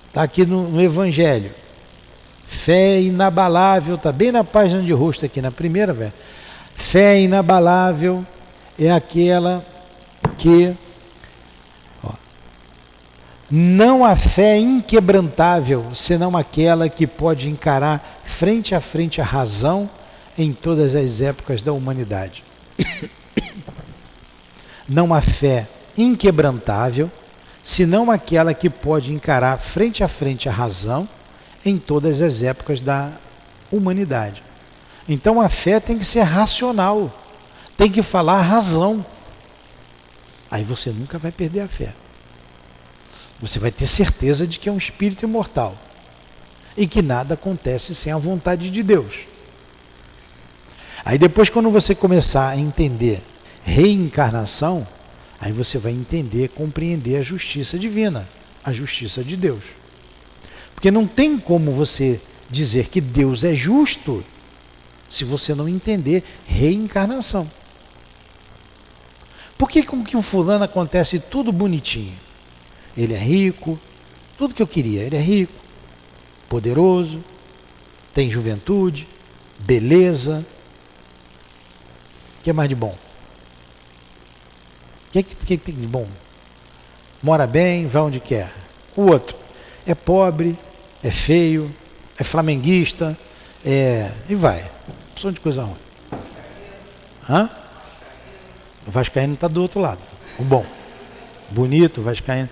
[0.08, 1.52] Está aqui no, no, Evangelho.
[2.46, 6.12] Fé inabalável, está bem na página de rosto aqui, na primeira, velho.
[6.92, 8.22] Fé inabalável
[8.78, 9.64] é aquela
[10.36, 10.76] que.
[12.04, 12.10] Ó,
[13.50, 19.88] não há fé inquebrantável, senão aquela que pode encarar frente a frente a razão
[20.36, 22.44] em todas as épocas da humanidade.
[24.86, 27.10] Não há fé inquebrantável,
[27.64, 31.08] senão aquela que pode encarar frente a frente a razão
[31.64, 33.10] em todas as épocas da
[33.70, 34.42] humanidade.
[35.08, 37.12] Então a fé tem que ser racional,
[37.76, 39.04] tem que falar a razão.
[40.50, 41.94] Aí você nunca vai perder a fé.
[43.40, 45.76] Você vai ter certeza de que é um espírito imortal
[46.76, 49.20] e que nada acontece sem a vontade de Deus.
[51.04, 53.20] Aí depois, quando você começar a entender
[53.64, 54.86] reencarnação,
[55.40, 58.28] aí você vai entender, compreender a justiça divina,
[58.64, 59.64] a justiça de Deus.
[60.74, 64.24] Porque não tem como você dizer que Deus é justo
[65.12, 67.48] se você não entender reencarnação.
[69.58, 72.18] Por que com que o fulano acontece tudo bonitinho?
[72.96, 73.78] Ele é rico,
[74.38, 75.52] tudo que eu queria, ele é rico,
[76.48, 77.22] poderoso,
[78.14, 79.06] tem juventude,
[79.58, 80.42] beleza.
[82.38, 82.96] O que é mais de bom?
[85.08, 86.08] O que, é que, que tem de bom?
[87.22, 88.50] Mora bem, vai onde quer.
[88.96, 89.36] O outro
[89.86, 90.58] é pobre,
[91.04, 91.70] é feio,
[92.18, 93.16] é flamenguista,
[93.62, 94.10] é.
[94.26, 94.72] e vai.
[95.22, 95.76] Opção de coisa ruim.
[97.30, 97.48] Hã?
[98.84, 100.00] O Vascaíno está do outro lado.
[100.36, 100.66] O bom.
[101.48, 102.48] Bonito, o Vascaíno.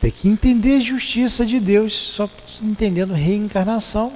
[0.00, 2.28] Tem que entender a justiça de Deus, só
[2.60, 4.12] entendendo reencarnação.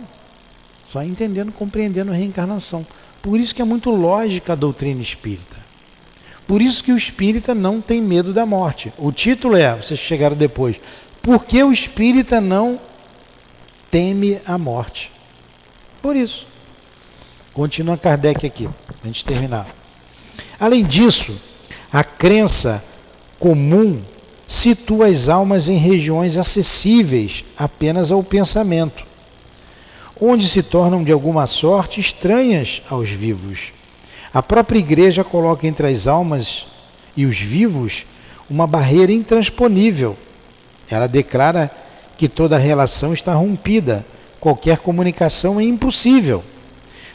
[0.91, 2.85] Só entendendo, compreendendo reencarnação.
[3.23, 5.57] Por isso que é muito lógica a doutrina espírita.
[6.49, 8.93] Por isso que o espírita não tem medo da morte.
[8.99, 10.81] O título é, vocês chegaram depois,
[11.23, 12.81] por que o espírita não
[13.89, 15.13] teme a morte?
[16.03, 16.50] Por isso.
[17.61, 18.67] Continua Kardec aqui,
[19.05, 19.69] a gente terminar.
[20.59, 21.39] Além disso,
[21.93, 22.83] a crença
[23.39, 24.01] comum
[24.49, 29.05] situa as almas em regiões acessíveis apenas ao pensamento,
[30.19, 33.75] onde se tornam de alguma sorte estranhas aos vivos.
[34.33, 36.65] A própria igreja coloca entre as almas
[37.15, 38.07] e os vivos
[38.49, 40.17] uma barreira intransponível.
[40.91, 41.71] Ela declara
[42.17, 44.03] que toda relação está rompida,
[44.41, 46.43] qualquer comunicação é impossível.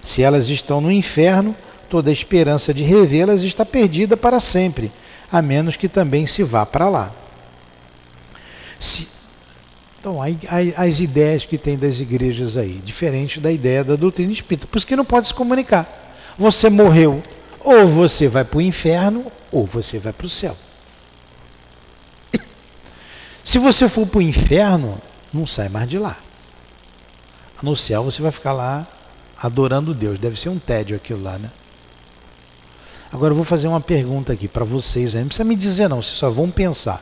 [0.05, 1.55] Se elas estão no inferno,
[1.89, 4.91] toda esperança de revê-las está perdida para sempre,
[5.31, 7.11] a menos que também se vá para lá.
[8.79, 9.07] Se,
[9.99, 10.19] então,
[10.77, 14.67] as ideias que tem das igrejas aí, diferente da ideia da doutrina espírita.
[14.67, 16.13] Por isso que não pode se comunicar.
[16.37, 17.23] Você morreu,
[17.59, 20.55] ou você vai para o inferno, ou você vai para o céu.
[23.43, 25.01] Se você for para o inferno,
[25.33, 26.15] não sai mais de lá.
[27.63, 28.87] No céu você vai ficar lá
[29.41, 30.19] adorando Deus.
[30.19, 31.51] Deve ser um tédio aquilo lá, né?
[33.11, 35.13] Agora eu vou fazer uma pergunta aqui para vocês.
[35.13, 37.01] Não precisa me dizer não, vocês só vão pensar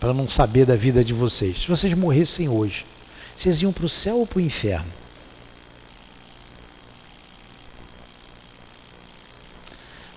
[0.00, 1.62] para não saber da vida de vocês.
[1.62, 2.86] Se vocês morressem hoje,
[3.36, 4.90] vocês iam para o céu ou para o inferno?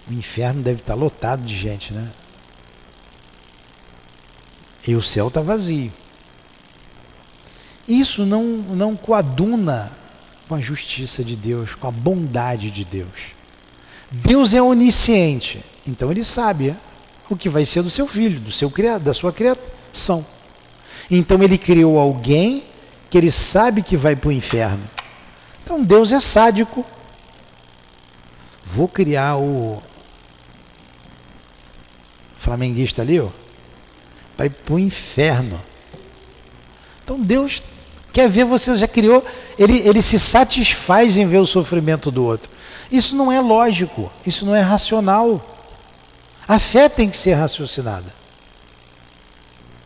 [0.10, 2.12] O inferno deve estar lotado de gente, né?
[4.88, 5.92] E o céu está vazio.
[7.88, 9.92] Isso não, não coaduna
[10.48, 13.34] com a justiça de Deus, com a bondade de Deus.
[14.12, 16.76] Deus é onisciente, então ele sabe
[17.30, 20.26] o que vai ser do seu filho, do seu da sua criação.
[21.10, 22.64] Então ele criou alguém
[23.10, 24.88] que ele sabe que vai para o inferno.
[25.64, 26.86] Então Deus é sádico.
[28.64, 29.82] Vou criar o
[32.36, 33.30] flamenguista ali, ó,
[34.38, 35.60] vai para o inferno.
[37.04, 37.62] Então Deus
[38.16, 39.22] quer ver você, já criou,
[39.60, 42.50] ele, ele se satisfaz em ver o sofrimento do outro.
[42.90, 45.44] Isso não é lógico, isso não é racional.
[46.48, 48.06] A fé tem que ser raciocinada.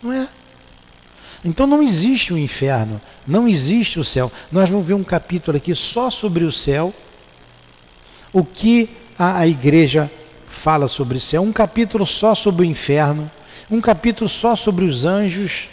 [0.04, 0.28] Não é?
[1.44, 4.32] Então não existe o inferno, não existe o céu.
[4.52, 6.94] Nós vamos ver um capítulo aqui só sobre o céu,
[8.32, 10.10] o que a, a igreja
[10.48, 13.30] fala sobre o céu, um capítulo só sobre o inferno,
[13.72, 15.68] um capítulo só sobre os anjos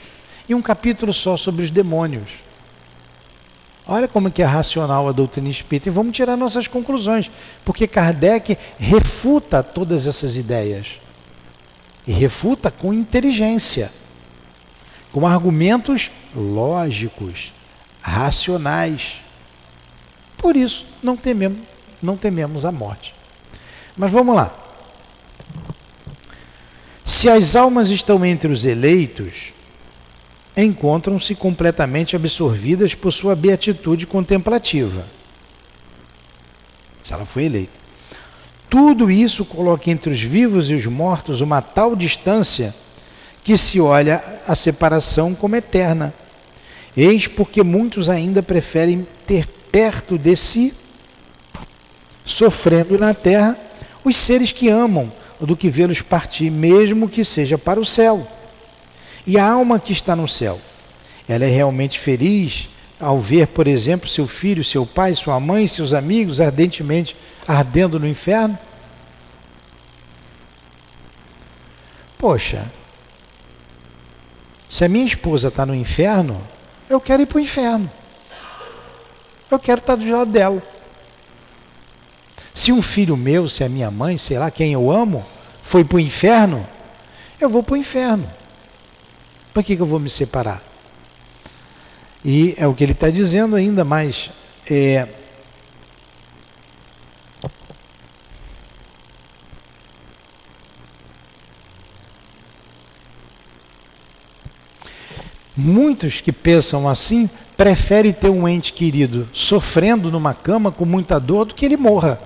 [0.49, 2.46] e um capítulo só sobre os demônios.
[3.89, 7.31] Olha como que é racional a doutrina espírita e vamos tirar nossas conclusões,
[7.65, 10.99] porque Kardec refuta todas essas ideias.
[12.07, 13.91] E refuta com inteligência,
[15.13, 17.53] com argumentos lógicos,
[18.01, 19.21] racionais.
[20.37, 21.59] Por isso, não tememos,
[22.03, 23.15] não tememos a morte.
[23.97, 24.55] Mas vamos lá.
[27.05, 29.53] Se as almas estão entre os eleitos,
[30.57, 35.05] encontram-se completamente absorvidas por sua beatitude contemplativa.
[37.03, 37.73] Se ela foi eleita.
[38.69, 42.75] Tudo isso coloca entre os vivos e os mortos uma tal distância
[43.45, 46.13] que se olha a separação como eterna.
[46.97, 50.73] Eis porque muitos ainda preferem ter perto de si,
[52.25, 53.57] sofrendo na terra,
[54.05, 58.27] os seres que amam, do que vê-los partir, mesmo que seja para o céu.
[59.27, 60.61] E a alma que está no céu,
[61.29, 62.69] ela é realmente feliz
[62.99, 67.17] ao ver, por exemplo, seu filho, seu pai, sua mãe, seus amigos ardentemente
[67.47, 68.59] ardendo no inferno?
[72.19, 72.71] Poxa,
[74.69, 76.41] se a minha esposa está no inferno,
[76.89, 77.91] eu quero ir para o inferno.
[79.51, 80.63] Eu quero estar do lado dela.
[82.55, 85.25] Se um filho meu, se é minha mãe, sei lá, quem eu amo,
[85.63, 86.67] foi para o inferno,
[87.39, 88.29] eu vou para o inferno.
[89.57, 90.63] Por que, que eu vou me separar?
[92.23, 94.31] E é o que ele está dizendo ainda mais.
[94.71, 95.09] É,
[105.57, 111.47] Muitos que pensam assim preferem ter um ente querido sofrendo numa cama com muita dor
[111.47, 112.21] do que ele morra.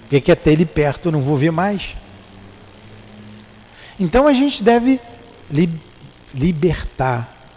[0.00, 1.94] Porque quer ter ele perto, não vou ver mais.
[3.96, 5.00] Então a gente deve
[6.34, 7.48] libertar,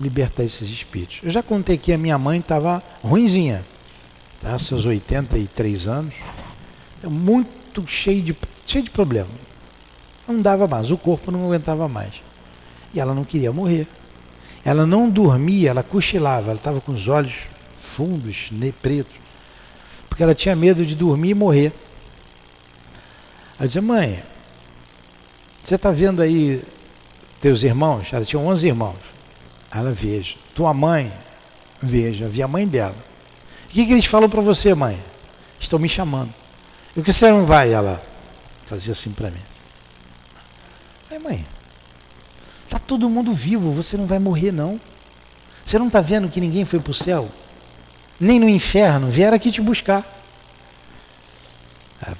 [0.00, 1.20] libertar esses espíritos.
[1.22, 3.64] Eu já contei que a minha mãe estava ruinzinha,
[4.40, 4.58] tá?
[4.58, 6.14] seus 83 anos,
[7.04, 9.30] muito cheio de, cheio de problema.
[10.26, 12.22] Não dava mais, o corpo não aguentava mais.
[12.94, 13.86] E ela não queria morrer.
[14.64, 17.48] Ela não dormia, ela cochilava, ela estava com os olhos
[17.82, 19.12] fundos, pretos,
[20.08, 21.72] porque ela tinha medo de dormir e morrer.
[23.58, 24.22] Ela dizia, mãe,
[25.62, 26.62] você está vendo aí
[27.42, 28.10] teus irmãos?
[28.10, 28.96] Ela tinha 11 irmãos.
[29.70, 30.36] Ela veja.
[30.54, 31.12] Tua mãe?
[31.82, 32.96] Veja, via a mãe dela.
[33.66, 34.98] O que, que eles falam para você, mãe?
[35.60, 36.32] Estão me chamando.
[36.96, 37.70] E o que você não vai?
[37.70, 38.02] Ela
[38.66, 39.40] fazia assim para mim.
[41.10, 41.44] Aí, mãe,
[42.72, 44.80] Está todo mundo vivo, você não vai morrer não.
[45.62, 47.28] Você não está vendo que ninguém foi para o céu?
[48.18, 50.10] Nem no inferno, vieram aqui te buscar.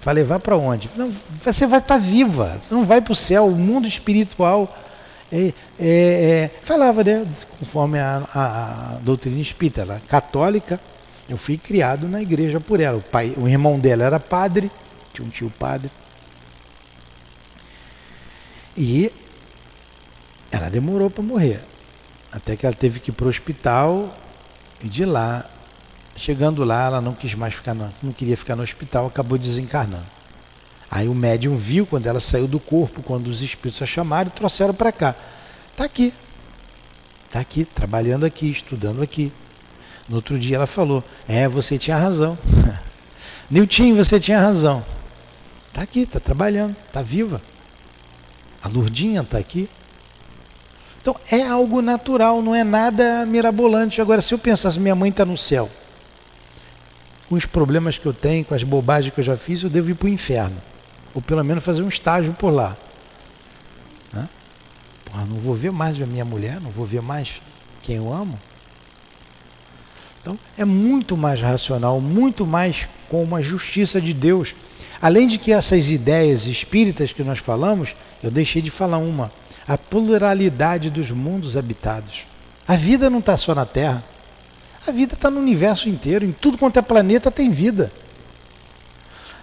[0.05, 0.91] Vai levar para onde?
[0.95, 1.11] Não,
[1.43, 4.71] você vai estar tá viva, você não vai para o céu, o mundo espiritual.
[5.33, 7.27] É, é, é, falava, né,
[7.59, 10.79] conforme a, a, doutrina espírita, ela é católica,
[11.27, 12.99] eu fui criado na igreja por ela.
[12.99, 14.71] O, pai, o irmão dela era padre,
[15.15, 15.91] tinha um tio padre.
[18.77, 19.11] E
[20.51, 21.63] ela demorou para morrer.
[22.31, 24.15] Até que ela teve que ir para o hospital
[24.83, 25.49] e de lá,
[26.15, 30.22] chegando lá, ela não quis mais ficar, no, não queria ficar no hospital, acabou desencarnando.
[30.95, 34.31] Aí o médium viu quando ela saiu do corpo, quando os espíritos a chamaram e
[34.31, 35.17] trouxeram para cá.
[35.71, 36.13] Está aqui.
[37.25, 39.33] Está aqui, trabalhando aqui, estudando aqui.
[40.07, 42.37] No outro dia ela falou: É, você tinha razão.
[43.51, 44.85] Nilton, você tinha razão.
[45.69, 47.41] Está aqui, está trabalhando, está viva.
[48.63, 49.71] A Lurdinha está aqui.
[51.01, 53.99] Então é algo natural, não é nada mirabolante.
[54.03, 55.71] Agora, se eu pensasse, minha mãe está no céu,
[57.31, 59.89] com os problemas que eu tenho, com as bobagens que eu já fiz, eu devo
[59.89, 60.72] ir para o inferno.
[61.15, 62.77] Ou pelo menos fazer um estágio por lá.
[64.13, 64.29] Né?
[65.05, 67.41] Porra, não vou ver mais a minha mulher, não vou ver mais
[67.83, 68.39] quem eu amo.
[70.21, 74.55] Então é muito mais racional, muito mais com uma justiça de Deus.
[75.01, 79.31] Além de que essas ideias espíritas que nós falamos, eu deixei de falar uma
[79.67, 82.23] a pluralidade dos mundos habitados.
[82.67, 84.03] A vida não está só na Terra.
[84.87, 86.25] A vida está no universo inteiro.
[86.25, 87.91] Em tudo quanto é planeta tem vida.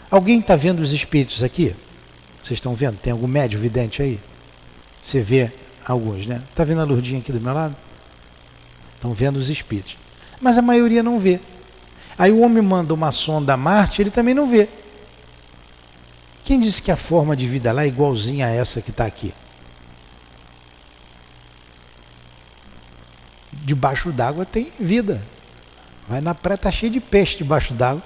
[0.09, 1.75] Alguém está vendo os espíritos aqui?
[2.41, 2.97] Vocês estão vendo?
[2.97, 4.19] Tem algum médio vidente aí?
[5.01, 5.51] Você vê
[5.85, 6.41] alguns, né?
[6.49, 7.75] Está vendo a Lurdinha aqui do meu lado?
[8.95, 9.97] Estão vendo os espíritos.
[10.41, 11.39] Mas a maioria não vê.
[12.17, 14.67] Aí o homem manda uma sonda a Marte, ele também não vê.
[16.43, 19.33] Quem disse que a forma de vida lá é igualzinha a essa que está aqui?
[23.69, 25.21] debaixo d'água tem vida.
[26.07, 28.01] Vai na praia, está cheio de peixe debaixo d'água.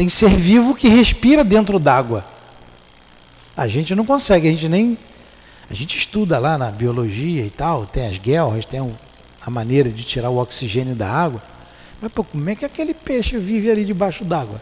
[0.00, 2.24] Tem ser vivo que respira dentro d'água.
[3.54, 4.96] A gente não consegue, a gente nem.
[5.68, 10.02] A gente estuda lá na biologia e tal, tem as guerras, tem a maneira de
[10.02, 11.42] tirar o oxigênio da água.
[12.00, 14.58] Mas pô, como é que aquele peixe vive ali debaixo d'água?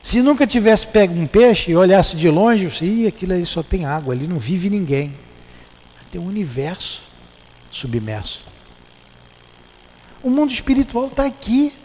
[0.00, 3.64] Se nunca tivesse pego um peixe e olhasse de longe, você, Ih, aquilo ali só
[3.64, 5.12] tem água, ali não vive ninguém.
[6.12, 7.02] Tem um universo
[7.68, 8.44] submerso.
[10.22, 11.81] O mundo espiritual está aqui.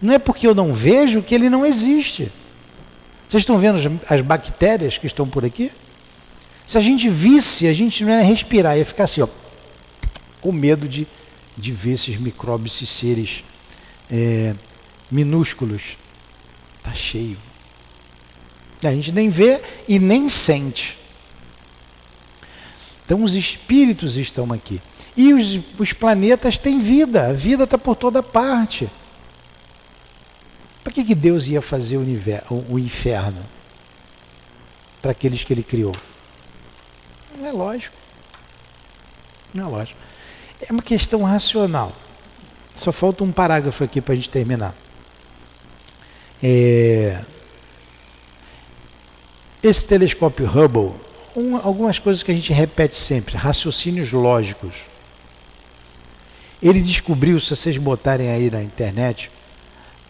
[0.00, 2.30] Não é porque eu não vejo que ele não existe.
[3.28, 5.72] Vocês estão vendo as, bactérias que estão por aqui?
[6.66, 9.28] Se a gente visse, a gente não ia respirar, ia ficar assim, ó,
[10.40, 11.06] com medo de,
[11.56, 13.44] de ver esses micróbios, esses seres
[14.10, 14.54] é,
[15.10, 15.96] minúsculos.
[16.78, 17.36] Está cheio.
[18.82, 20.96] A gente nem vê e nem sente.
[23.04, 24.80] Então os espíritos estão aqui.
[25.16, 28.88] E os, os planetas têm vida, a vida está por toda parte.
[30.86, 33.44] Para que, que Deus ia fazer o, universo, o inferno
[35.02, 35.92] para aqueles que ele criou?
[37.36, 37.96] Não é lógico.
[39.52, 39.98] Não é lógico.
[40.60, 41.92] É uma questão racional.
[42.76, 44.76] Só falta um parágrafo aqui para a gente terminar.
[46.40, 47.20] É...
[49.64, 50.94] Esse telescópio Hubble,
[51.34, 54.74] um, algumas coisas que a gente repete sempre, raciocínios lógicos.
[56.62, 59.32] Ele descobriu, se vocês botarem aí na internet,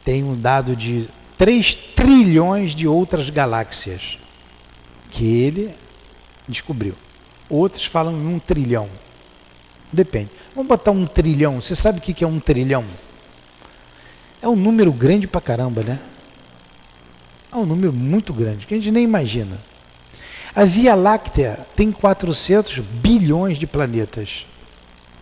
[0.06, 4.18] tem um dado de 3 trilhões de outras galáxias
[5.10, 5.74] que ele
[6.46, 6.94] descobriu.
[7.50, 8.88] Outros falam em um trilhão.
[9.92, 10.30] Depende.
[10.54, 11.60] Vamos botar um trilhão.
[11.60, 12.84] Você sabe o que é um trilhão?
[14.40, 15.98] É um número grande pra caramba, né?
[17.50, 19.58] É um número muito grande, que a gente nem imagina.
[20.54, 24.46] A Via Láctea tem 400 bilhões de planetas.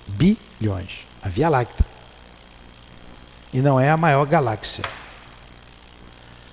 [0.06, 1.06] Bilhões.
[1.22, 1.93] A Via Láctea.
[3.54, 4.82] E não é a maior galáxia.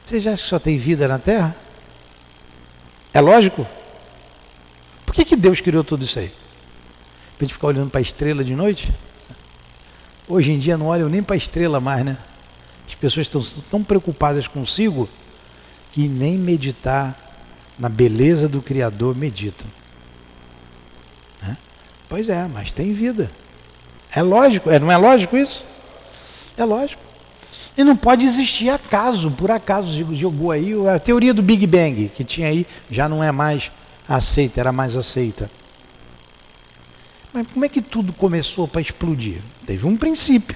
[0.06, 1.56] Você já acha que só tem vida na Terra?
[3.12, 3.66] É lógico?
[5.04, 6.32] Por que, que Deus criou tudo isso aí?
[7.36, 8.93] Para gente ficar olhando para a estrela de noite?
[10.28, 12.18] Hoje em dia não olham nem para a estrela mais, né?
[12.88, 13.41] As pessoas estão
[13.72, 15.10] tão preocupadas consigo
[15.91, 17.18] que nem meditar
[17.80, 19.68] na beleza do Criador meditam.
[21.41, 21.58] Né?
[22.08, 23.32] Pois é, mas tem vida.
[24.14, 25.66] É lógico, é, não é lógico isso?
[26.62, 27.01] É lógico.
[27.76, 32.24] E não pode existir acaso, por acaso jogou aí a teoria do Big Bang, que
[32.24, 33.72] tinha aí, já não é mais
[34.07, 35.49] aceita, era mais aceita.
[37.34, 39.41] Mas como é que tudo começou para explodir?
[39.66, 40.55] Teve um princípio.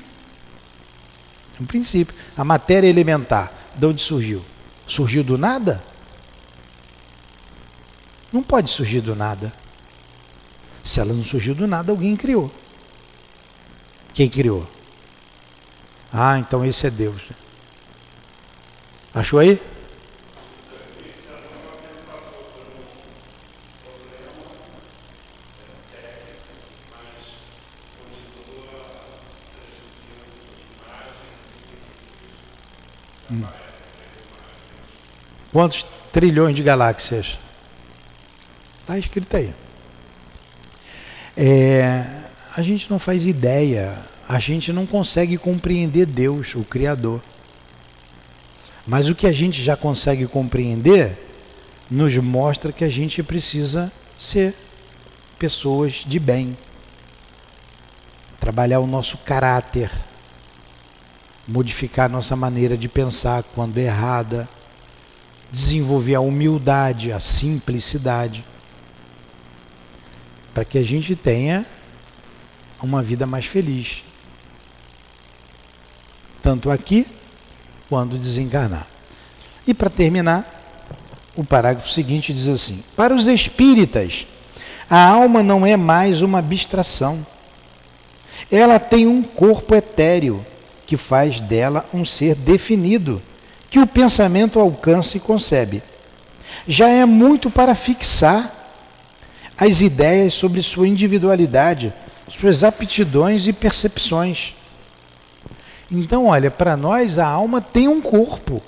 [1.60, 2.14] Um princípio.
[2.38, 4.46] A matéria elementar, de onde surgiu?
[4.86, 5.84] Surgiu do nada?
[8.32, 9.52] Não pode surgir do nada.
[10.84, 12.52] Se ela não surgiu do nada, alguém criou.
[14.14, 14.75] Quem criou?
[16.18, 17.24] Ah, então esse é Deus.
[19.14, 19.62] Achou aí?
[33.30, 33.44] Hum.
[35.52, 37.38] Quantos trilhões de galáxias?
[38.80, 39.54] Está escrito aí.
[41.36, 42.06] É,
[42.56, 43.98] a gente não faz ideia,
[44.28, 47.22] a gente não consegue compreender Deus, o Criador.
[48.88, 51.18] Mas o que a gente já consegue compreender
[51.90, 54.56] nos mostra que a gente precisa ser
[55.38, 56.58] pessoas de bem,
[58.40, 59.92] trabalhar o nosso caráter,
[61.48, 64.48] modificar nossa maneira de pensar quando é errada,
[65.52, 68.44] desenvolver a humildade, a simplicidade
[70.54, 71.66] para que a gente tenha
[72.82, 74.04] uma vida mais feliz.
[76.46, 77.08] Tanto aqui
[77.90, 78.86] quando desencarnar.
[79.66, 80.46] E para terminar,
[81.36, 84.28] o parágrafo seguinte diz assim: Para os espíritas,
[84.88, 87.26] a alma não é mais uma abstração.
[88.52, 90.46] Ela tem um corpo etéreo
[90.86, 93.20] que faz dela um ser definido,
[93.68, 95.82] que o pensamento alcança e concebe.
[96.68, 98.72] Já é muito para fixar
[99.58, 101.92] as ideias sobre sua individualidade,
[102.30, 104.54] suas aptidões e percepções.
[105.92, 108.62] Então, olha, para nós a alma tem um corpo.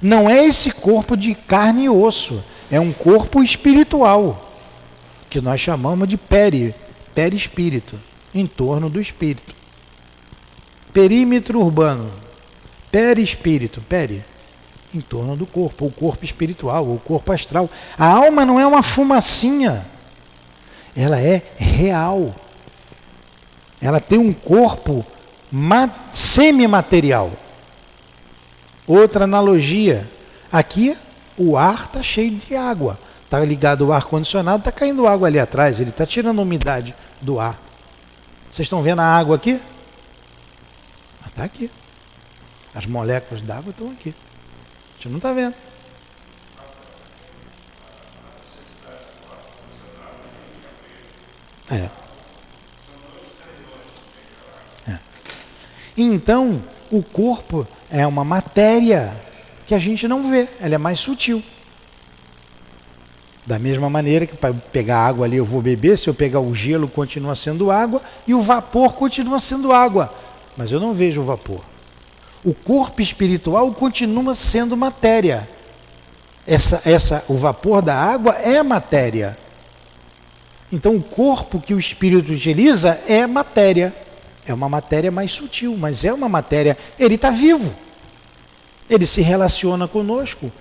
[0.00, 4.52] Não é esse corpo de carne e osso, é um corpo espiritual,
[5.30, 6.74] que nós chamamos de peri,
[7.14, 7.98] perispírito,
[8.34, 9.54] em torno do espírito.
[10.92, 12.10] Perímetro urbano,
[12.90, 14.22] perispírito, peri,
[14.94, 17.68] em torno do corpo, o corpo espiritual, o corpo astral.
[17.98, 19.86] A alma não é uma fumacinha,
[20.96, 22.34] ela é real.
[23.80, 25.04] Ela tem um corpo
[26.12, 27.32] semimaterial.
[28.86, 30.08] Outra analogia,
[30.52, 30.96] aqui
[31.36, 32.98] o ar está cheio de água.
[33.24, 37.40] Está ligado ao ar-condicionado, está caindo água ali atrás, ele está tirando a umidade do
[37.40, 37.58] ar.
[38.52, 39.60] Vocês estão vendo a água aqui?
[41.26, 41.70] Está aqui.
[42.74, 44.14] As moléculas d'água estão aqui
[45.04, 45.54] gente não está vendo.
[51.70, 52.03] É.
[55.96, 59.14] Então, o corpo é uma matéria
[59.66, 61.42] que a gente não vê, ela é mais sutil.
[63.46, 66.54] Da mesma maneira que para pegar água ali eu vou beber, se eu pegar o
[66.54, 70.12] gelo continua sendo água e o vapor continua sendo água,
[70.56, 71.60] mas eu não vejo o vapor
[72.44, 75.48] o corpo espiritual continua sendo matéria.
[76.46, 79.36] Essa, essa, o vapor da água é matéria.
[80.70, 83.94] Então, o corpo que o espírito utiliza é matéria.
[84.46, 86.76] É uma matéria mais sutil, mas é uma matéria.
[86.98, 87.74] Ele está vivo.
[88.88, 90.52] Ele se relaciona conosco.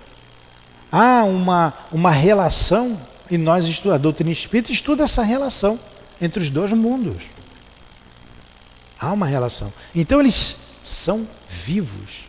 [0.91, 5.79] Há uma, uma relação, e nós a doutrina espírita estuda essa relação
[6.21, 7.23] entre os dois mundos.
[8.99, 9.73] Há uma relação.
[9.93, 12.25] Então eles são vivos.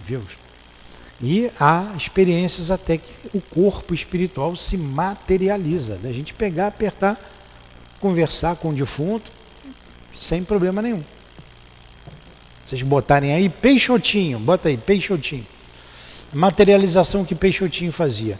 [0.00, 0.42] Vivos.
[1.22, 5.96] E há experiências até que o corpo espiritual se materializa.
[5.98, 7.16] Da gente pegar, apertar,
[8.00, 9.30] conversar com o defunto,
[10.16, 11.02] sem problema nenhum.
[12.64, 15.46] Vocês botarem aí Peixotinho, bota aí, Peixotinho.
[16.32, 18.38] Materialização que Peixotinho fazia.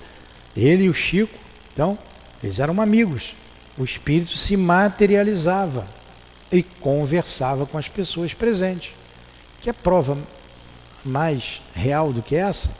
[0.57, 1.39] Ele e o Chico,
[1.73, 1.99] então,
[2.43, 3.35] eles eram amigos.
[3.77, 5.87] O espírito se materializava
[6.51, 8.93] e conversava com as pessoas presentes.
[9.61, 10.19] Que é prova
[11.05, 12.71] mais real do que essa?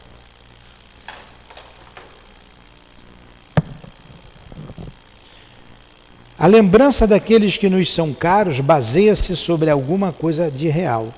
[6.43, 11.15] A lembrança daqueles que nos são caros baseia-se sobre alguma coisa de real.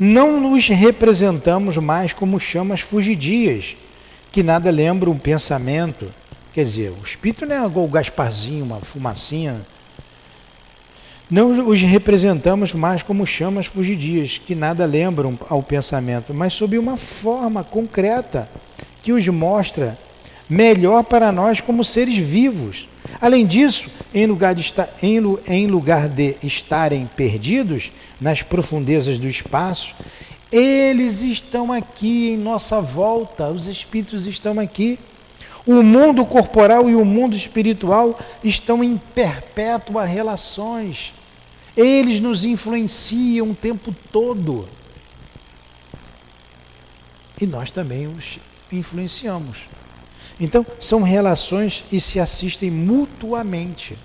[0.00, 3.76] Não nos representamos mais como chamas fugidias,
[4.32, 6.12] que nada lembram um pensamento.
[6.52, 9.60] Quer dizer, o espírito não é o Gasparzinho, uma fumacinha
[11.30, 16.96] não os representamos mais como chamas fugidias, que nada lembram ao pensamento, mas sob uma
[16.96, 18.48] forma concreta
[19.02, 19.98] que os mostra
[20.48, 22.88] melhor para nós como seres vivos.
[23.20, 24.72] Além disso, em lugar de,
[25.02, 27.90] em, em lugar de estarem perdidos
[28.20, 29.94] nas profundezas do espaço,
[30.50, 34.98] eles estão aqui em nossa volta, os espíritos estão aqui.
[35.66, 41.12] O mundo corporal e o mundo espiritual estão em perpétuas relações.
[41.76, 44.66] Eles nos influenciam o tempo todo.
[47.38, 48.38] E nós também os
[48.72, 49.58] influenciamos.
[50.40, 53.96] Então, são relações e se assistem mutuamente.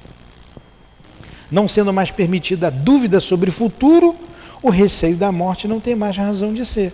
[1.51, 4.15] Não sendo mais permitida a dúvida sobre o futuro,
[4.61, 6.93] o receio da morte não tem mais razão de ser.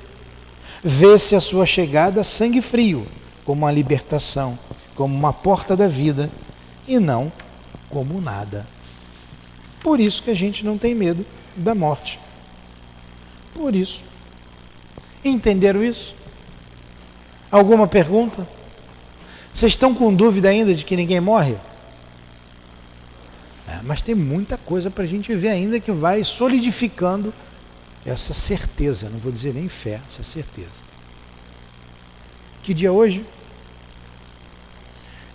[0.83, 3.05] Vê-se a sua chegada sangue frio,
[3.45, 4.57] como uma libertação,
[4.95, 6.29] como uma porta da vida,
[6.87, 7.31] e não
[7.89, 8.67] como nada.
[9.81, 12.19] Por isso que a gente não tem medo da morte.
[13.53, 14.01] Por isso.
[15.23, 16.15] Entenderam isso?
[17.51, 18.47] Alguma pergunta?
[19.59, 21.57] Vocês estão com dúvida ainda de que ninguém morre?
[23.67, 27.33] É, mas tem muita coisa para a gente ver ainda que vai solidificando
[28.05, 30.69] essa certeza, não vou dizer nem fé, essa certeza.
[32.63, 33.25] Que dia é hoje?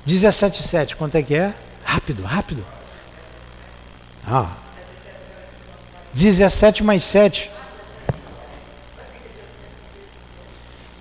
[0.09, 1.55] 17,7, quanto é que é?
[1.85, 2.65] Rápido, rápido.
[4.27, 4.57] Ah.
[6.15, 7.51] 17 mais 7.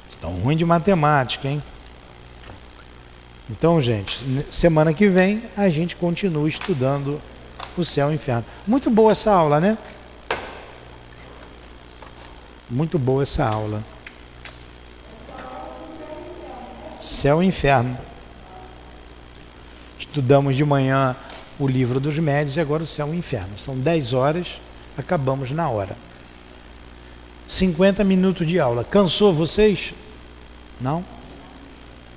[0.09, 1.63] Estão ruim de matemática, hein?
[3.55, 7.21] Então, gente, semana que vem a gente continua estudando
[7.77, 8.43] o céu e o inferno.
[8.65, 9.77] Muito boa essa aula, né?
[12.67, 13.83] Muito boa essa aula.
[16.99, 17.95] Céu e inferno.
[19.99, 21.15] Estudamos de manhã
[21.59, 23.59] o livro dos médios e agora o céu e o inferno.
[23.59, 24.59] São 10 horas,
[24.97, 25.95] acabamos na hora.
[27.47, 28.83] 50 minutos de aula.
[28.83, 29.93] Cansou vocês?
[30.81, 31.12] Não?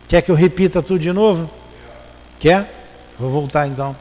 [0.08, 1.50] Quer que eu repita tudo de novo?
[2.38, 2.72] Quer?
[3.18, 3.96] Vou voltar então.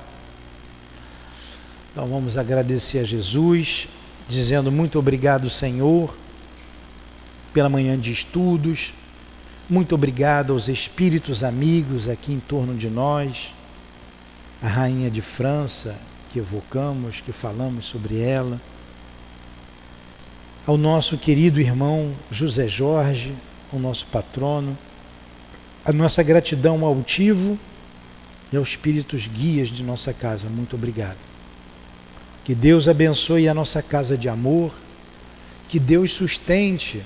[1.92, 3.88] Então vamos agradecer a Jesus,
[4.28, 6.16] dizendo muito obrigado, Senhor,
[7.54, 8.94] pela manhã de estudos.
[9.70, 13.56] Muito obrigado aos espíritos amigos aqui em torno de nós
[14.62, 15.96] a rainha de França,
[16.32, 18.60] que evocamos, que falamos sobre ela,
[20.66, 23.36] ao nosso querido irmão José Jorge,
[23.72, 24.76] o nosso patrono,
[25.86, 27.58] a nossa gratidão ao altivo
[28.52, 30.50] e aos espíritos guias de nossa casa.
[30.50, 31.18] Muito obrigado.
[32.44, 34.74] Que Deus abençoe a nossa casa de amor,
[35.70, 37.04] que Deus sustente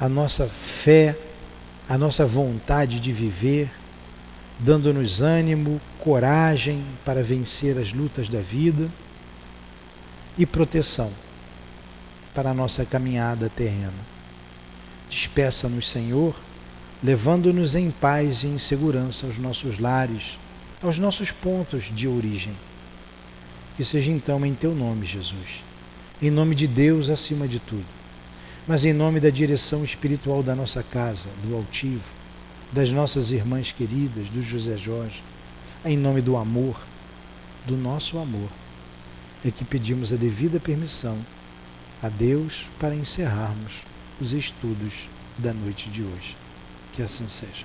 [0.00, 1.16] a nossa fé,
[1.88, 3.70] a nossa vontade de viver
[4.58, 8.88] dando-nos ânimo, coragem para vencer as lutas da vida
[10.36, 11.12] e proteção
[12.34, 13.92] para a nossa caminhada terrena.
[15.08, 16.34] Despeça-nos, Senhor,
[17.02, 20.38] levando-nos em paz e em segurança aos nossos lares,
[20.82, 22.54] aos nossos pontos de origem.
[23.76, 25.62] Que seja então em teu nome, Jesus,
[26.20, 27.86] em nome de Deus acima de tudo,
[28.66, 32.02] mas em nome da direção espiritual da nossa casa, do altivo,
[32.72, 35.22] das nossas irmãs queridas, do José Jorge,
[35.84, 36.76] em nome do amor,
[37.66, 38.48] do nosso amor,
[39.44, 41.16] é que pedimos a devida permissão
[42.02, 43.82] a Deus para encerrarmos
[44.20, 46.47] os estudos da noite de hoje.
[46.98, 47.64] Que assim seja.